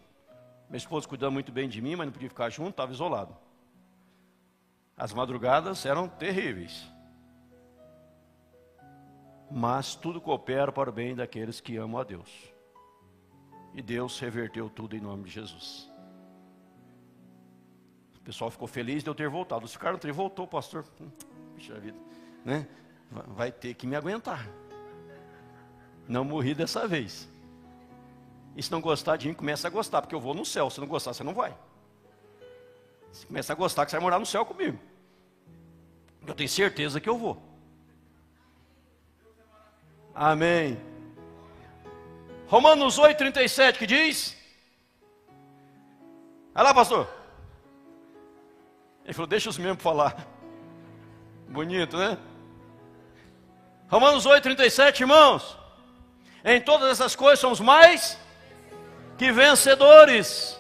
[0.69, 3.37] Minha esposa cuidando muito bem de mim, mas não podia ficar junto, estava isolado.
[4.97, 6.85] As madrugadas eram terríveis.
[9.51, 12.54] Mas tudo coopera para o bem daqueles que amam a Deus.
[13.75, 15.91] E Deus reverteu tudo em nome de Jesus.
[18.17, 19.65] O pessoal ficou feliz de eu ter voltado.
[19.65, 20.85] Os caras não voltou, pastor.
[21.01, 21.11] Hum,
[21.55, 21.99] puxa vida,
[22.45, 22.67] né?
[23.11, 24.49] Vai ter que me aguentar.
[26.09, 27.29] Não morri dessa vez.
[28.57, 30.71] E se não gostar de mim, começa a gostar, porque eu vou no céu.
[30.71, 31.57] Se não gostar, você não vai.
[33.13, 34.79] Se começa a gostar, que você vai morar no céu comigo.
[36.27, 37.43] Eu tenho certeza que eu vou.
[40.15, 40.94] Amém.
[42.47, 44.37] Romanos 8, 37, que diz?
[46.55, 47.09] Olha lá, pastor.
[49.05, 50.17] Ele falou, deixa os membros falar.
[51.49, 52.19] Bonito, né?
[53.89, 55.57] Romanos 8, 37, irmãos.
[56.45, 58.19] Em todas essas coisas somos mais
[59.17, 60.59] que vencedores,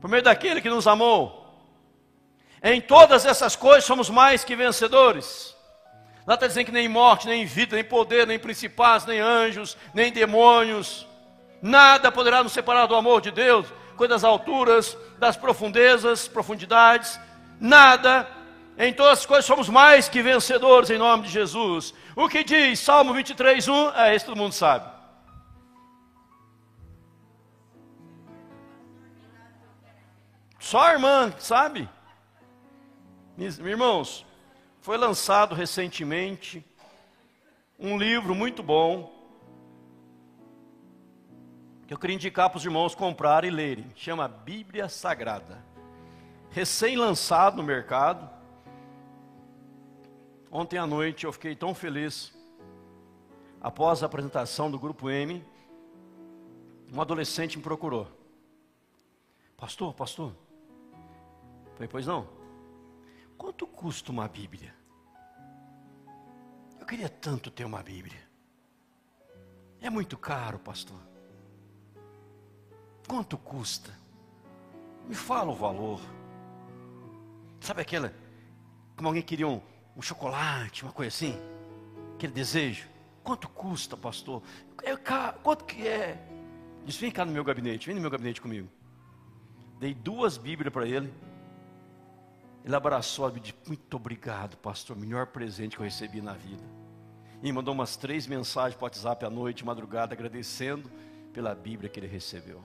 [0.00, 1.44] por meio daquele que nos amou.
[2.62, 5.53] Em todas essas coisas somos mais que vencedores.
[6.26, 10.10] Lá está dizendo que nem morte, nem vida, nem poder, nem principados, nem anjos, nem
[10.10, 11.06] demônios,
[11.60, 17.20] nada poderá nos separar do amor de Deus, coisas das alturas, das profundezas, profundidades,
[17.60, 18.28] nada.
[18.76, 21.94] Em todas as coisas somos mais que vencedores em nome de Jesus.
[22.16, 23.90] O que diz Salmo 23, 1?
[23.94, 24.92] É, esse todo mundo sabe.
[30.58, 31.88] Só a irmã sabe.
[33.36, 34.24] Irmãos,
[34.84, 36.62] foi lançado recentemente
[37.78, 39.10] um livro muito bom
[41.86, 43.90] que eu queria indicar para os irmãos comprarem e lerem.
[43.96, 45.64] Chama Bíblia Sagrada.
[46.50, 48.28] Recém-lançado no mercado.
[50.52, 52.36] Ontem à noite eu fiquei tão feliz.
[53.62, 55.42] Após a apresentação do grupo M,
[56.92, 58.06] um adolescente me procurou.
[59.56, 60.34] Pastor, pastor,
[61.72, 62.28] Falei, pois não?
[63.38, 64.73] Quanto custa uma Bíblia?
[66.84, 68.20] Eu queria tanto ter uma Bíblia.
[69.80, 71.00] É muito caro, pastor.
[73.08, 73.90] Quanto custa?
[75.08, 75.98] Me fala o valor.
[77.58, 78.12] Sabe aquela,
[78.94, 79.62] como alguém queria um,
[79.96, 81.34] um chocolate, uma coisa assim?
[82.16, 82.86] Aquele desejo.
[83.22, 84.42] Quanto custa, pastor?
[84.82, 85.38] É caro.
[85.42, 86.22] Quanto que é?
[86.84, 88.68] Disse, vem cá no meu gabinete, vem no meu gabinete comigo.
[89.80, 91.10] Dei duas Bíblias para ele.
[92.64, 94.96] Ele abraçou e disse: Muito obrigado, pastor.
[94.96, 96.64] Melhor presente que eu recebi na vida.
[97.42, 100.90] E mandou umas três mensagens para o WhatsApp à noite, madrugada, agradecendo
[101.32, 102.64] pela Bíblia que ele recebeu.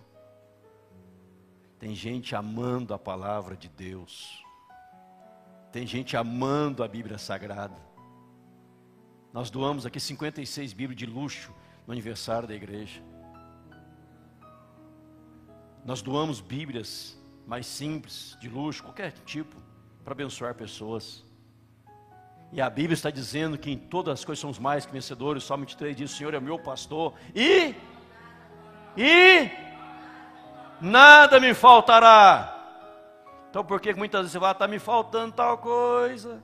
[1.78, 4.42] Tem gente amando a palavra de Deus.
[5.70, 7.78] Tem gente amando a Bíblia Sagrada.
[9.34, 11.54] Nós doamos aqui 56 Bíblias de luxo
[11.86, 13.04] no aniversário da igreja.
[15.86, 19.69] Nós doamos Bíblias mais simples, de luxo, qualquer tipo
[20.10, 21.24] para abençoar pessoas.
[22.52, 25.44] E a Bíblia está dizendo que em todas as coisas somos mais que vencedores.
[25.44, 27.76] Salmo 23 diz: O Senhor é meu pastor e.
[28.98, 29.52] E.
[30.82, 32.56] Nada me faltará.
[33.52, 36.42] Então por que muitas vezes você vai, está me faltando tal coisa?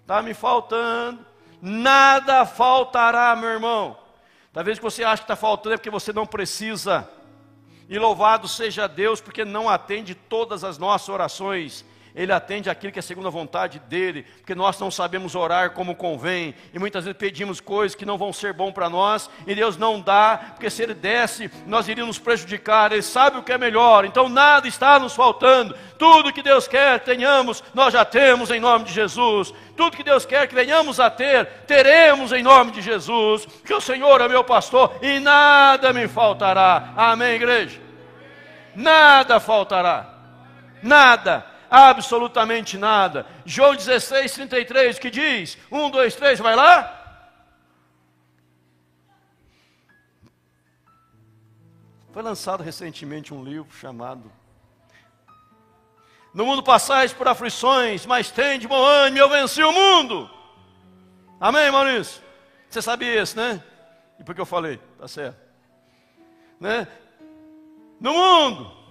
[0.00, 1.26] Está me faltando.
[1.60, 3.98] Nada faltará, meu irmão.
[4.52, 7.10] Talvez que você ache que está faltando é porque você não precisa.
[7.88, 11.84] E louvado seja Deus, porque não atende todas as nossas orações.
[12.14, 15.96] Ele atende aquilo que é segundo a vontade dele, porque nós não sabemos orar como
[15.96, 19.76] convém, e muitas vezes pedimos coisas que não vão ser bom para nós, e Deus
[19.76, 24.04] não dá, porque se ele desse, nós iríamos prejudicar, ele sabe o que é melhor,
[24.04, 28.84] então nada está nos faltando, tudo que Deus quer tenhamos, nós já temos em nome
[28.84, 33.44] de Jesus, tudo que Deus quer que venhamos a ter, teremos em nome de Jesus,
[33.64, 37.80] que o Senhor é meu pastor e nada me faltará, amém, igreja?
[38.76, 40.14] Nada faltará,
[40.80, 43.26] nada absolutamente nada.
[43.44, 47.00] João 16, 33, que diz: 1, 2, 3, vai lá.
[52.12, 54.30] Foi lançado recentemente um livro chamado
[56.32, 60.30] No mundo passais por aflições, mas tem de bom ânimo, eu venci o mundo.
[61.40, 62.22] Amém, Maurício?
[62.68, 63.60] Você sabia isso, né?
[64.20, 64.78] E por que eu falei?
[64.96, 65.38] Tá certo.
[66.60, 66.86] Né?
[68.00, 68.83] No mundo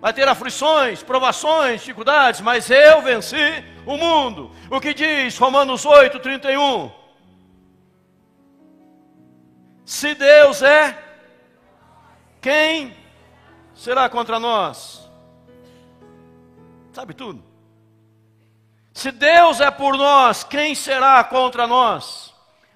[0.00, 4.50] vai ter aflições, provações, dificuldades, mas eu venci o mundo.
[4.70, 6.90] O que diz Romanos 8, 31?
[9.84, 10.96] Se Deus é,
[12.40, 12.96] quem
[13.74, 15.08] será contra nós?
[16.92, 17.44] Sabe tudo.
[18.92, 22.29] Se Deus é por nós, quem será contra nós?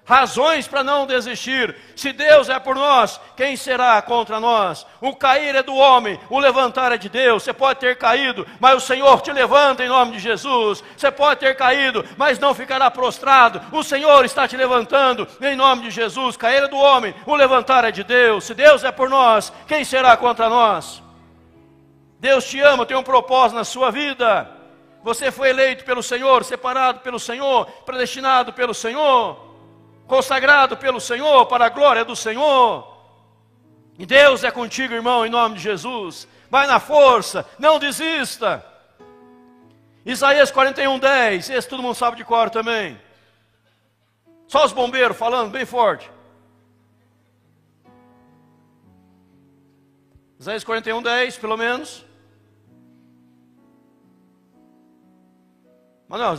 [0.05, 1.75] Razões para não desistir.
[1.95, 4.85] Se Deus é por nós, quem será contra nós?
[5.01, 7.43] O cair é do homem, o levantar é de Deus.
[7.43, 10.83] Você pode ter caído, mas o Senhor te levanta em nome de Jesus.
[10.95, 13.59] Você pode ter caído, mas não ficará prostrado.
[13.71, 16.37] O Senhor está te levantando em nome de Jesus.
[16.37, 18.43] Cair é do homem, o levantar é de Deus.
[18.43, 21.01] Se Deus é por nós, quem será contra nós?
[22.19, 24.49] Deus te ama, tem um propósito na sua vida.
[25.03, 29.54] Você foi eleito pelo Senhor, separado pelo Senhor, predestinado pelo Senhor
[30.07, 32.95] consagrado pelo Senhor, para a glória do Senhor.
[33.97, 36.27] E Deus é contigo, irmão, em nome de Jesus.
[36.49, 38.65] Vai na força, não desista.
[40.05, 41.49] Isaías 41, 10.
[41.49, 42.99] Esse todo mundo sabe de cor também.
[44.47, 46.11] Só os bombeiros falando bem forte.
[50.39, 52.05] Isaías 41, 10, pelo menos.
[56.07, 56.35] Manuel,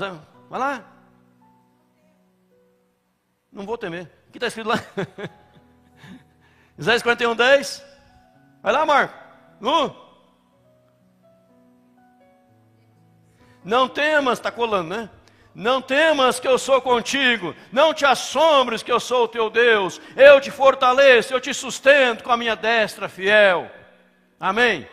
[0.49, 0.96] vai lá.
[3.57, 4.03] Não vou temer.
[4.29, 4.79] O que está escrito lá?
[6.79, 7.83] Isaías 41, 10.
[8.63, 9.15] Vai lá, Marco.
[9.59, 9.97] Lu.
[13.65, 15.11] Não temas, está colando, né?
[15.55, 20.03] Não temas que eu sou contigo, não te assombres que eu sou o teu Deus,
[20.15, 23.71] eu te fortaleço, eu te sustento com a minha destra fiel.
[24.39, 24.87] Amém?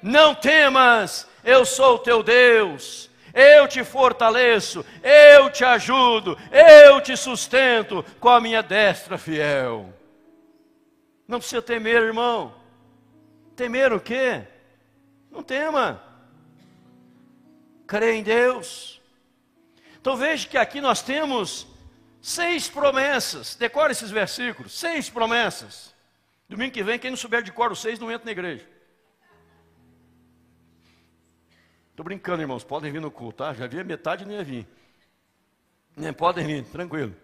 [0.00, 7.16] Não temas, eu sou o teu Deus, eu te fortaleço, eu te ajudo, eu te
[7.16, 9.92] sustento com a minha destra fiel.
[11.26, 12.54] Não precisa temer, irmão.
[13.54, 14.42] Temer o quê?
[15.30, 16.02] Não tema.
[17.86, 19.00] Crê em Deus.
[20.00, 21.66] Então veja que aqui nós temos
[22.20, 23.54] seis promessas.
[23.54, 24.78] Decore esses versículos.
[24.78, 25.94] Seis promessas.
[26.48, 28.66] Domingo que vem, quem não souber de cor os seis, não entra na igreja.
[32.00, 32.64] Estou brincando, irmãos.
[32.64, 33.52] Podem vir no culto, tá?
[33.52, 34.66] Já vi a metade, nem ia vir.
[35.94, 37.14] Nem podem vir, tranquilo.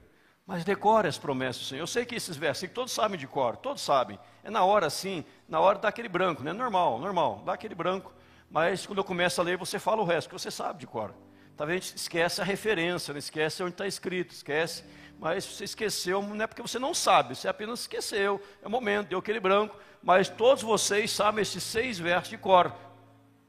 [0.47, 1.81] Mas decore as promessas Senhor.
[1.81, 4.19] Eu sei que esses versículos todos sabem de cor, todos sabem.
[4.45, 6.53] É na hora assim, na hora dá aquele branco, né?
[6.53, 8.13] Normal, normal, dá aquele branco.
[8.51, 11.15] Mas quando eu começo a ler, você fala o resto, que você sabe de cor.
[11.57, 14.85] Talvez a gente esquece a referência, não esquece onde está escrito, esquece.
[15.19, 18.39] Mas você esqueceu, não é porque você não sabe, você apenas esqueceu.
[18.61, 19.75] É o momento, deu aquele branco.
[20.03, 22.75] Mas todos vocês sabem esses seis versos de cor.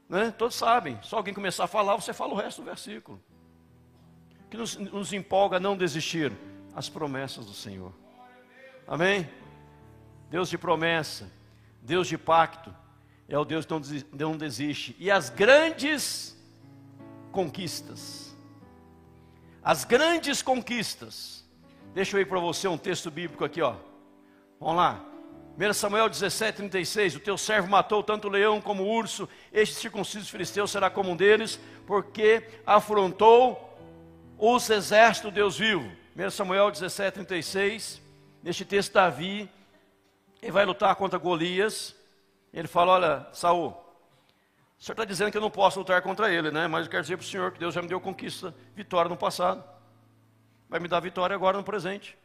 [0.08, 0.30] Né?
[0.30, 0.98] Todos sabem.
[1.02, 3.20] Só alguém começar a falar, você fala o resto do versículo.
[4.50, 6.32] Que nos, nos empolga não desistir
[6.74, 7.92] as promessas do Senhor.
[8.86, 9.28] Amém?
[10.30, 11.30] Deus de promessa,
[11.82, 12.74] Deus de pacto,
[13.28, 13.72] é o Deus que
[14.12, 14.96] não desiste.
[14.98, 16.36] E as grandes
[17.30, 18.34] conquistas,
[19.62, 21.46] as grandes conquistas.
[21.92, 23.76] Deixa eu ir para você um texto bíblico aqui, ó.
[24.60, 25.04] Vamos lá.
[25.58, 29.74] 1 Samuel 17, 36, o teu servo matou tanto o leão como o urso, este
[29.74, 33.76] circunciso filisteu será como um deles, porque afrontou
[34.38, 35.90] os exércitos do Deus vivo.
[36.16, 38.00] 1 Samuel 17, 36,
[38.40, 39.50] neste texto Davi,
[40.40, 41.96] ele vai lutar contra Golias,
[42.52, 43.70] ele fala, olha, Saul,
[44.78, 46.68] o senhor está dizendo que eu não posso lutar contra ele, né?
[46.68, 49.16] Mas eu quero dizer para o senhor que Deus já me deu conquista, vitória no
[49.16, 49.64] passado,
[50.68, 52.16] vai me dar vitória agora no presente.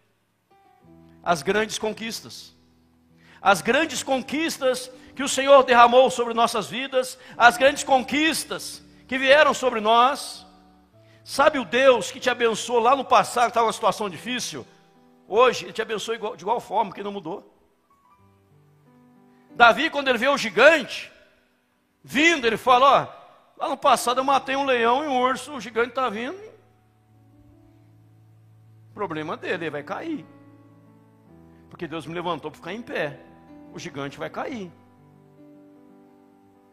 [1.23, 2.53] As grandes conquistas
[3.43, 9.53] as grandes conquistas que o Senhor derramou sobre nossas vidas, as grandes conquistas que vieram
[9.53, 10.47] sobre nós.
[11.25, 14.65] Sabe o Deus que te abençoou lá no passado, estava uma situação difícil?
[15.27, 17.53] Hoje, Ele te abençoa igual, de igual forma, que não mudou.
[19.51, 21.11] Davi, quando ele vê o gigante
[22.01, 23.03] vindo, ele fala:
[23.57, 26.41] Ó, lá no passado eu matei um leão e um urso, o gigante está vindo.
[28.93, 30.25] Problema dele, ele vai cair.
[31.69, 33.19] Porque Deus me levantou para ficar em pé
[33.73, 34.71] o gigante vai cair.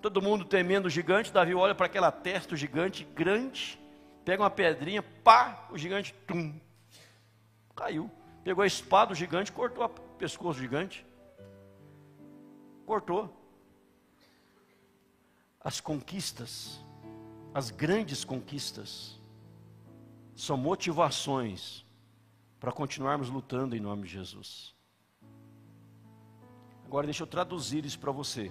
[0.03, 3.78] Todo mundo temendo o gigante, Davi olha para aquela testa do gigante grande,
[4.24, 6.59] pega uma pedrinha, pá, o gigante, tum,
[7.74, 8.11] caiu.
[8.42, 11.07] Pegou a espada do gigante, cortou o pescoço do gigante.
[12.86, 13.36] Cortou.
[15.61, 16.82] As conquistas,
[17.53, 19.20] as grandes conquistas,
[20.34, 21.84] são motivações
[22.59, 24.74] para continuarmos lutando em nome de Jesus.
[26.91, 28.51] Agora deixa eu traduzir isso para você.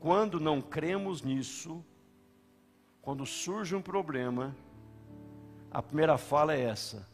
[0.00, 1.84] Quando não cremos nisso,
[3.00, 4.52] quando surge um problema,
[5.70, 7.08] a primeira fala é essa: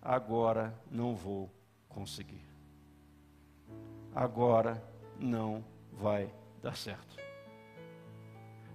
[0.00, 1.50] agora não vou
[1.86, 2.40] conseguir.
[4.14, 4.82] Agora
[5.20, 5.62] não
[5.92, 6.32] vai
[6.62, 7.16] dar certo.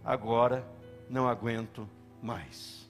[0.06, 0.64] Agora
[1.10, 1.90] não aguento
[2.22, 2.88] mais.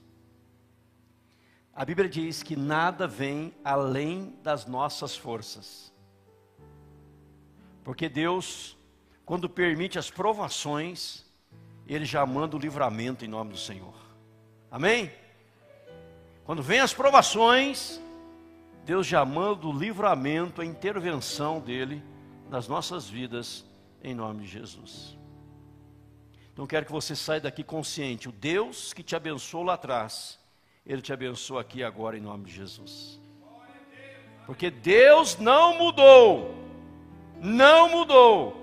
[1.72, 5.91] A Bíblia diz que nada vem além das nossas forças.
[7.84, 8.76] Porque Deus,
[9.24, 11.24] quando permite as provações,
[11.86, 13.94] Ele já manda o livramento em nome do Senhor.
[14.70, 15.10] Amém?
[16.44, 18.00] Quando vem as provações,
[18.84, 22.02] Deus já manda o livramento, a intervenção dEle
[22.48, 23.64] nas nossas vidas,
[24.02, 25.16] em nome de Jesus.
[26.52, 30.38] Então quero que você saia daqui consciente, o Deus que te abençoou lá atrás,
[30.84, 33.20] Ele te abençoa aqui agora em nome de Jesus.
[34.44, 36.62] Porque Deus não mudou
[37.42, 38.62] não mudou.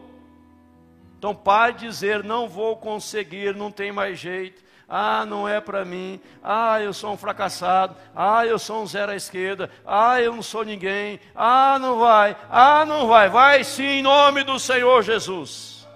[1.18, 4.64] Então pare dizer, não vou conseguir, não tem mais jeito.
[4.88, 6.20] Ah, não é para mim.
[6.42, 7.96] Ah, eu sou um fracassado.
[8.16, 9.70] Ah, eu sou um zero à esquerda.
[9.86, 11.20] Ah, eu não sou ninguém.
[11.36, 12.36] Ah, não vai.
[12.50, 13.30] Ah, não vai.
[13.30, 15.88] Vai sim, em nome do Senhor Jesus.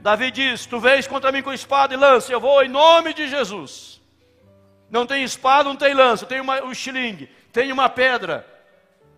[0.00, 2.30] Davi diz: Tu vês contra mim com espada e lança.
[2.30, 4.00] Eu vou em nome de Jesus.
[4.88, 6.26] Não tem espada, não tem lança.
[6.26, 8.46] Tem um estilingue, tem uma pedra.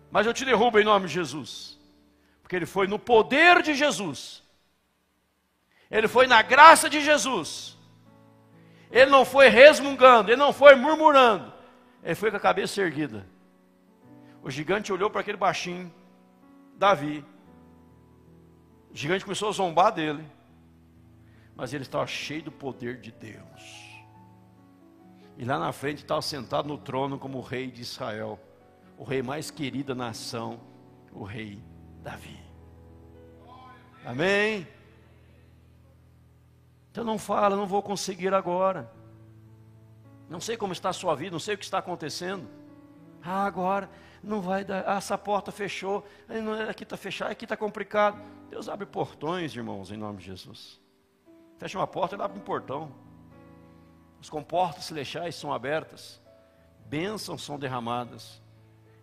[0.09, 1.76] Mas eu te derrubo em nome de Jesus.
[2.47, 4.41] Porque ele foi no poder de Jesus.
[5.91, 7.77] Ele foi na graça de Jesus.
[8.89, 11.51] Ele não foi resmungando, ele não foi murmurando.
[12.01, 13.27] Ele foi com a cabeça erguida.
[14.41, 15.93] O gigante olhou para aquele baixinho,
[16.77, 17.25] Davi,
[18.91, 20.25] O gigante começou a zombar dele.
[21.53, 23.99] Mas ele estava cheio do poder de Deus.
[25.37, 28.39] E lá na frente estava sentado no trono como o rei de Israel,
[28.97, 30.61] o rei mais querido da nação,
[31.11, 31.61] o rei
[32.07, 32.39] Davi.
[34.05, 34.65] Amém?
[36.89, 38.89] Então não fala, não vou conseguir agora.
[40.29, 42.47] Não sei como está a sua vida, não sei o que está acontecendo.
[43.21, 43.89] Ah, agora
[44.23, 44.87] não vai dar.
[44.87, 46.07] Ah, essa porta fechou.
[46.69, 48.17] Aqui está fechado, aqui está complicado.
[48.49, 50.79] Deus abre portões, irmãos, em nome de Jesus.
[51.57, 52.89] Fecha uma porta, ele abre um portão.
[54.21, 56.21] As comportas celestiais são abertas.
[56.85, 58.41] Bênçãos são derramadas.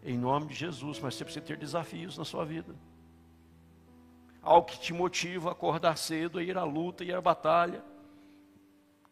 [0.02, 0.98] Em nome de Jesus.
[1.00, 2.74] Mas você precisa ter desafios na sua vida.
[4.45, 7.82] Algo que te motiva a acordar cedo, a ir à luta, ir à batalha.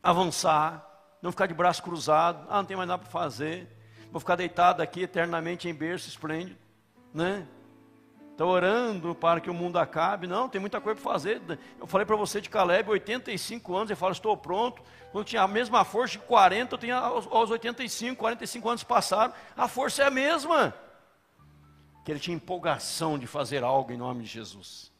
[0.03, 0.87] Avançar.
[1.21, 2.47] Não ficar de braço cruzado.
[2.49, 3.69] Ah, não tem mais nada para fazer
[4.13, 6.59] vou ficar deitado aqui eternamente em berço esplêndido,
[7.15, 7.49] né?
[8.31, 10.27] Estou orando para que o mundo acabe.
[10.27, 11.41] Não, tem muita coisa para fazer.
[11.79, 14.83] Eu falei para você de Caleb, 85 anos, ele fala, estou pronto.
[15.11, 19.69] Quando tinha a mesma força de 40, eu tinha aos 85, 45 anos passaram, a
[19.69, 20.75] força é a mesma.
[22.05, 24.92] Que ele tinha empolgação de fazer algo em nome de Jesus.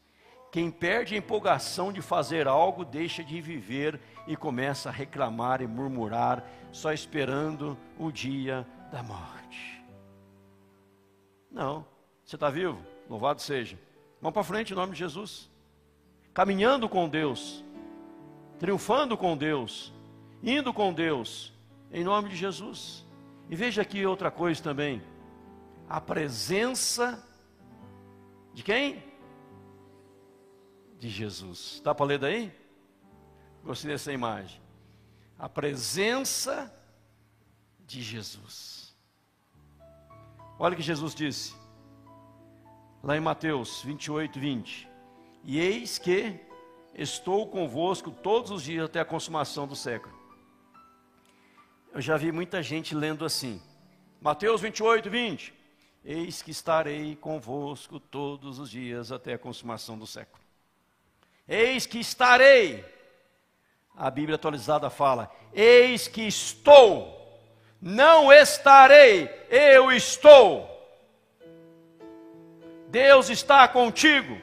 [0.53, 5.67] Quem perde a empolgação de fazer algo, deixa de viver e começa a reclamar e
[5.67, 9.83] murmurar, só esperando o dia da morte.
[11.49, 11.83] Não,
[12.23, 12.79] você está vivo,
[13.09, 13.79] louvado seja.
[14.21, 15.49] Vamos para frente em nome de Jesus.
[16.35, 17.65] Caminhando com Deus,
[18.59, 19.91] triunfando com Deus,
[20.43, 21.51] indo com Deus,
[21.91, 23.03] em nome de Jesus.
[23.49, 25.01] E veja aqui outra coisa também:
[25.89, 27.27] a presença
[28.53, 29.12] de quem?
[31.03, 31.73] De Jesus.
[31.73, 32.49] Está para ler daí?
[33.61, 34.61] Gostei dessa imagem.
[35.37, 36.73] A presença
[37.85, 38.95] de Jesus.
[40.57, 41.53] Olha o que Jesus disse,
[43.03, 44.87] lá em Mateus 28, 20:
[45.43, 46.39] E eis que
[46.95, 50.17] estou convosco todos os dias até a consumação do século.
[51.91, 53.61] Eu já vi muita gente lendo assim,
[54.21, 55.53] Mateus 28, 20:
[56.05, 60.42] Eis que estarei convosco todos os dias até a consumação do século.
[61.53, 62.83] Eis que estarei.
[63.95, 67.13] A Bíblia atualizada fala: Eis que estou
[67.85, 70.69] não estarei, eu estou.
[72.87, 74.37] Deus está contigo.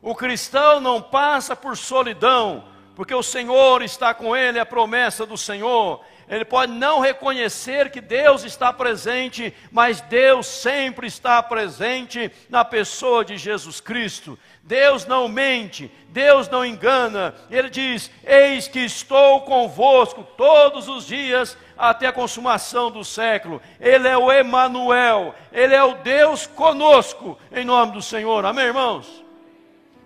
[0.00, 5.36] O cristão não passa por solidão, porque o Senhor está com ele, a promessa do
[5.36, 6.00] Senhor.
[6.28, 13.24] Ele pode não reconhecer que Deus está presente, mas Deus sempre está presente na pessoa
[13.24, 14.38] de Jesus Cristo.
[14.62, 17.34] Deus não mente, Deus não engana.
[17.50, 23.62] Ele diz: Eis que estou convosco todos os dias até a consumação do século.
[23.80, 28.44] Ele é o Emanuel, ele é o Deus conosco, em nome do Senhor.
[28.44, 29.24] Amém, irmãos?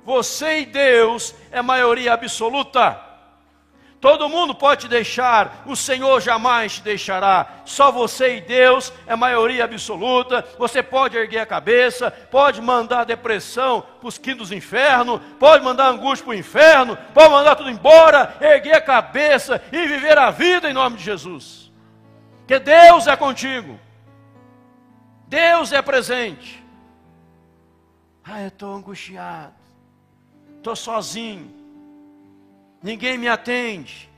[0.04, 3.11] Você e Deus é maioria absoluta.
[4.02, 7.62] Todo mundo pode deixar, o Senhor jamais te deixará.
[7.64, 10.44] Só você e Deus é maioria absoluta.
[10.58, 15.86] Você pode erguer a cabeça, pode mandar depressão para os quintos do inferno, pode mandar
[15.86, 20.68] angústia para o inferno, pode mandar tudo embora, erguer a cabeça e viver a vida
[20.68, 21.70] em nome de Jesus.
[22.44, 23.78] Que Deus é contigo.
[25.28, 26.60] Deus é presente.
[28.24, 29.54] Ah, eu estou angustiado.
[30.56, 31.61] Estou sozinho.
[32.82, 34.10] Ninguém me atende.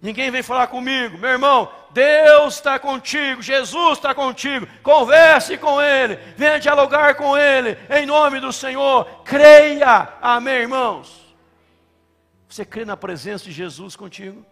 [0.00, 1.18] Ninguém vem falar comigo.
[1.18, 3.42] Meu irmão, Deus está contigo.
[3.42, 4.66] Jesus está contigo.
[4.82, 6.16] Converse com Ele.
[6.36, 7.76] Venha dialogar com Ele.
[7.90, 9.04] Em nome do Senhor.
[9.24, 10.14] Creia.
[10.22, 11.20] Amém, irmãos.
[12.48, 14.44] Você crê na presença de Jesus contigo?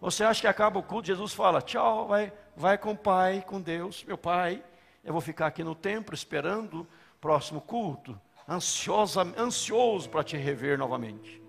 [0.00, 3.60] Você acha que acaba o culto, Jesus fala: tchau, vai, vai com o Pai, com
[3.60, 4.62] Deus, meu Pai.
[5.02, 6.86] Eu vou ficar aqui no templo esperando o
[7.20, 11.45] próximo culto, ansiosa, ansioso para te rever novamente.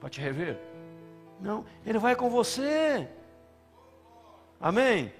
[0.00, 0.58] Para te rever?
[1.40, 3.08] Não, Ele vai com você.
[4.60, 5.12] Amém?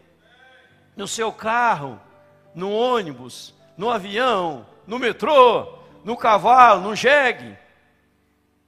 [0.96, 2.00] No seu carro,
[2.54, 7.56] no ônibus, no avião, no metrô, no cavalo, no jegue,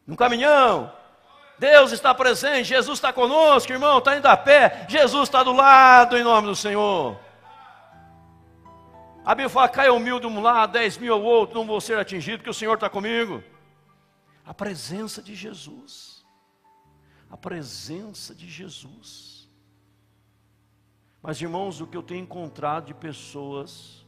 [0.06, 0.92] no caminhão,
[1.58, 6.16] Deus está presente, Jesus está conosco, irmão, está indo a pé, Jesus está do lado,
[6.16, 7.18] em nome do Senhor.
[9.24, 11.98] A Bíblia fala: caiam mil de um lado, dez mil ao outro, não vou ser
[11.98, 13.42] atingido, porque o Senhor está comigo.
[14.48, 16.24] A presença de Jesus,
[17.30, 19.48] a presença de Jesus.
[21.22, 24.06] Mas, irmãos, o que eu tenho encontrado de pessoas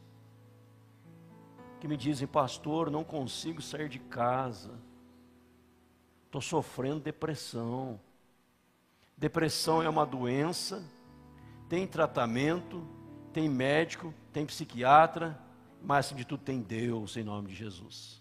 [1.79, 4.71] que me dizem, pastor, não consigo sair de casa
[6.31, 7.99] Estou sofrendo depressão.
[9.17, 10.81] Depressão é uma doença,
[11.67, 12.87] tem tratamento,
[13.33, 15.37] tem médico, tem psiquiatra,
[15.83, 18.20] mas acima de tudo tem Deus em nome de Jesus.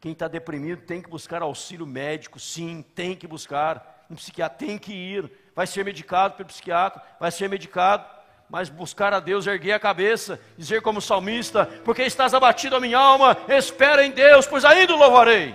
[0.00, 4.06] Quem está deprimido tem que buscar auxílio médico, sim, tem que buscar.
[4.10, 8.04] Um psiquiatra tem que ir, vai ser medicado pelo psiquiatra, vai ser medicado,
[8.48, 12.98] mas buscar a Deus, erguer a cabeça, dizer como salmista: Porque estás abatido a minha
[12.98, 15.54] alma, espera em Deus, pois ainda o louvarei.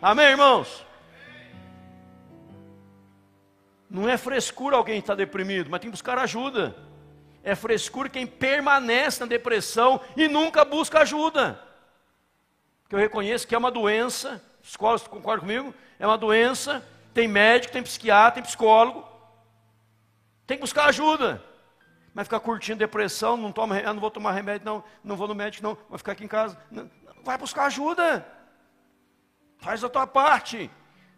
[0.00, 0.86] Amém, irmãos?
[3.90, 6.76] Não é frescura alguém estar deprimido, mas tem que buscar ajuda.
[7.42, 11.65] É frescura quem permanece na depressão e nunca busca ajuda.
[12.86, 15.74] Porque eu reconheço que é uma doença, psicólogos concordam comigo?
[15.98, 19.04] É uma doença, tem médico, tem psiquiatra, tem psicólogo.
[20.46, 21.42] Tem que buscar ajuda.
[22.14, 25.64] Mas ficar curtindo depressão, não toma, não vou tomar remédio, não, não vou no médico,
[25.64, 26.56] não, vou ficar aqui em casa.
[26.70, 26.88] Não,
[27.24, 28.24] vai buscar ajuda.
[29.58, 30.70] Faz a tua parte.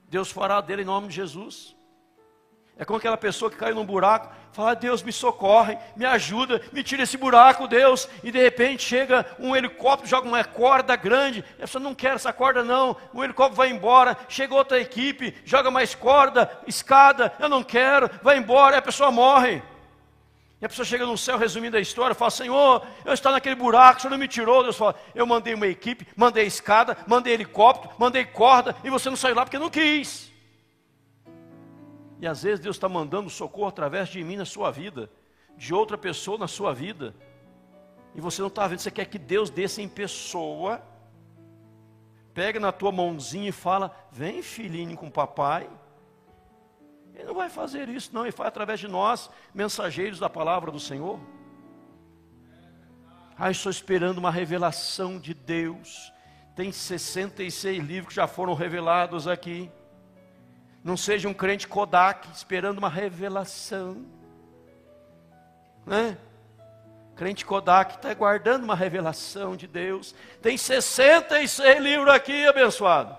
[0.09, 1.77] Deus fará dele em nome de Jesus.
[2.79, 6.85] É como aquela pessoa que caiu num buraco, fala: Deus me socorre, me ajuda, me
[6.85, 8.09] tira esse buraco, Deus.
[8.23, 11.45] E de repente chega um helicóptero, joga uma corda grande.
[11.59, 12.97] A pessoa não quer essa corda, não.
[13.13, 14.17] O helicóptero vai embora.
[14.29, 17.33] Chega outra equipe, joga mais corda, escada.
[17.41, 18.77] Eu não quero, vai embora.
[18.77, 19.61] E a pessoa morre.
[20.61, 23.99] E a pessoa chega no céu, resumindo a história, fala: Senhor, eu estou naquele buraco,
[23.99, 24.63] o Senhor não me tirou.
[24.63, 29.17] Deus fala: Eu mandei uma equipe, mandei escada, mandei helicóptero, mandei corda, e você não
[29.17, 30.29] saiu lá porque não quis.
[32.21, 35.11] E às vezes Deus está mandando socorro através de mim na sua vida,
[35.57, 37.15] de outra pessoa na sua vida.
[38.15, 40.83] E você não está vendo, você quer que Deus desça em pessoa,
[42.35, 45.69] pega na tua mãozinha e fala: Vem, filhinho, com papai.
[47.15, 50.79] Ele não vai fazer isso, não, ele faz através de nós, mensageiros da palavra do
[50.79, 51.19] Senhor.
[53.37, 56.13] Ah, estou esperando uma revelação de Deus.
[56.57, 59.71] Tem 66 livros que já foram revelados aqui.
[60.89, 64.07] Não seja um crente Kodak esperando uma revelação.
[65.85, 66.17] Né?
[67.15, 70.15] Crente Kodak está guardando uma revelação de Deus.
[70.41, 73.15] Tem 66 livros aqui, abençoado.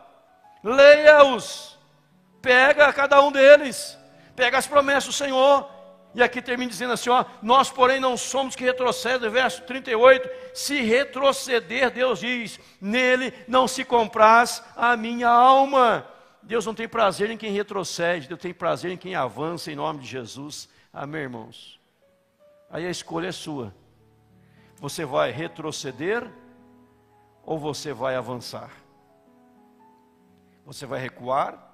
[0.63, 1.77] Leia-os.
[2.41, 3.95] Pega cada um deles.
[4.35, 5.69] Pega as promessas do Senhor.
[6.15, 10.27] E aqui termina dizendo assim: ó, nós, porém, não somos que retrocedem, verso 38.
[10.55, 16.17] Se retroceder, Deus diz: nele não se compraz a minha alma.
[16.41, 19.99] Deus não tem prazer em quem retrocede, Deus tem prazer em quem avança em nome
[19.99, 20.69] de Jesus.
[20.91, 21.79] Amém, irmãos?
[22.69, 23.73] Aí a escolha é sua.
[24.77, 26.31] Você vai retroceder
[27.43, 28.71] ou você vai avançar?
[30.65, 31.67] Você vai recuar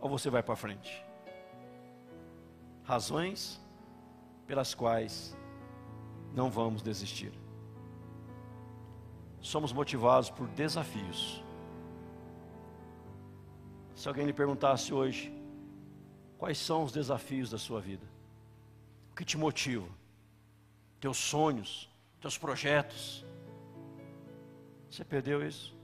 [0.00, 1.04] ou você vai para frente?
[2.82, 3.60] Razões
[4.46, 5.36] pelas quais
[6.32, 7.32] não vamos desistir.
[9.40, 11.43] Somos motivados por desafios.
[13.94, 15.32] Se alguém lhe perguntasse hoje,
[16.38, 18.04] quais são os desafios da sua vida?
[19.12, 19.86] O que te motiva?
[20.98, 21.88] Teus sonhos,
[22.20, 23.24] teus projetos.
[24.90, 25.76] Você perdeu isso?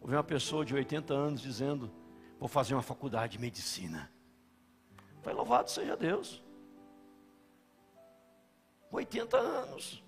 [0.00, 1.90] Ouvi uma pessoa de 80 anos dizendo:
[2.38, 4.12] Vou fazer uma faculdade de medicina.
[5.22, 6.44] Foi louvado seja Deus.
[8.92, 10.03] 80 anos.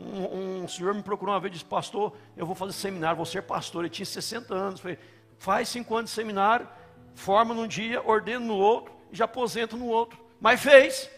[0.00, 3.26] Um, um, senhor me procurou uma vez e disse, pastor, eu vou fazer seminário, vou
[3.26, 3.84] ser pastor.
[3.84, 4.80] Ele tinha 60 anos.
[4.80, 4.98] Falei,
[5.38, 6.66] faz cinco anos de seminário,
[7.14, 10.18] forma num dia, ordena no outro, e já aposenta no outro.
[10.40, 11.10] Mas fez.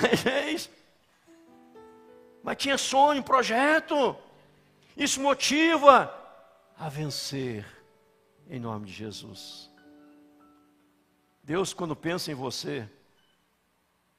[0.00, 0.70] Mas fez.
[2.42, 4.16] Mas tinha sonho, projeto.
[4.96, 6.12] Isso motiva
[6.78, 7.66] a vencer
[8.48, 9.70] em nome de Jesus.
[11.42, 12.88] Deus, quando pensa em você,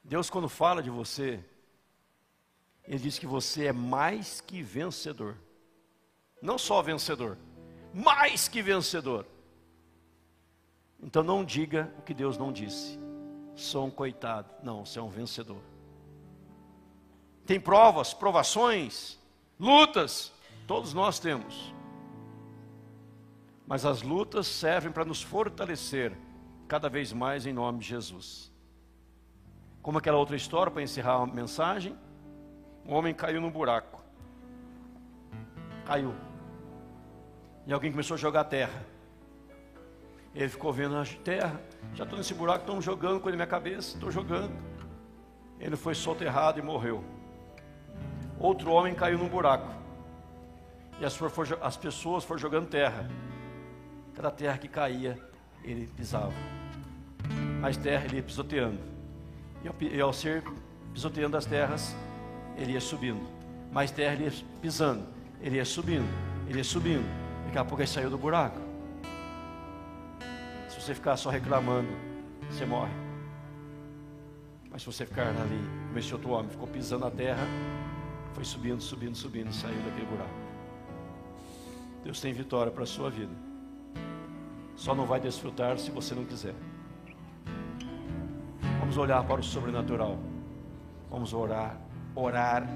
[0.02, 1.42] Deus, quando fala de você,
[2.86, 5.36] Ele diz que você é mais que vencedor.
[6.40, 7.38] Não só vencedor,
[7.92, 9.26] mais que vencedor.
[11.02, 12.98] Então não diga o que Deus não disse.
[13.54, 14.50] Sou um coitado.
[14.62, 15.60] Não, você é um vencedor.
[17.46, 19.18] Tem provas, provações,
[19.58, 20.32] lutas.
[20.66, 21.74] Todos nós temos.
[23.66, 26.16] Mas as lutas servem para nos fortalecer
[26.66, 28.52] cada vez mais em nome de Jesus.
[29.82, 31.96] Como aquela outra história, para encerrar a mensagem:
[32.86, 34.02] um homem caiu num buraco.
[35.84, 36.14] Caiu.
[37.66, 38.84] E alguém começou a jogar terra.
[40.34, 41.60] Ele ficou vendo a terra.
[41.94, 43.94] Já estou nesse buraco, estão jogando com ele na minha cabeça.
[43.94, 44.52] Estou jogando.
[45.58, 47.02] Ele foi soterrado e morreu.
[48.38, 49.72] Outro homem caiu num buraco.
[51.00, 51.18] E as,
[51.62, 53.08] as pessoas foram jogando terra.
[54.14, 55.18] Cada terra que caía,
[55.62, 56.34] ele pisava.
[57.60, 58.78] Mais terra ele ia pisoteando.
[59.80, 60.44] E ao ser
[60.92, 61.96] pisoteando as terras,
[62.56, 63.26] ele ia subindo.
[63.72, 65.04] Mais terra ele ia pisando.
[65.40, 66.08] Ele ia subindo.
[66.48, 67.04] Ele ia subindo.
[67.46, 68.58] Daqui a pouco ele saiu do buraco.
[70.68, 71.88] Se você ficar só reclamando,
[72.50, 72.92] você morre.
[74.70, 77.46] Mas se você ficar ali, como esse outro homem ficou pisando a terra,
[78.34, 80.34] Foi subindo, subindo, subindo, saiu daquele buraco.
[82.02, 83.32] Deus tem vitória para a sua vida.
[84.74, 86.54] Só não vai desfrutar se você não quiser.
[88.80, 90.18] Vamos olhar para o sobrenatural.
[91.08, 91.78] Vamos orar,
[92.14, 92.66] orar,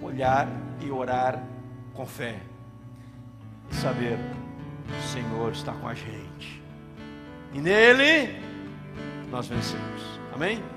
[0.00, 0.48] olhar
[0.80, 1.42] e orar
[1.92, 2.40] com fé.
[3.70, 4.18] E saber,
[4.88, 6.62] o Senhor está com a gente.
[7.52, 8.36] E nele
[9.30, 10.20] nós vencemos.
[10.32, 10.73] Amém?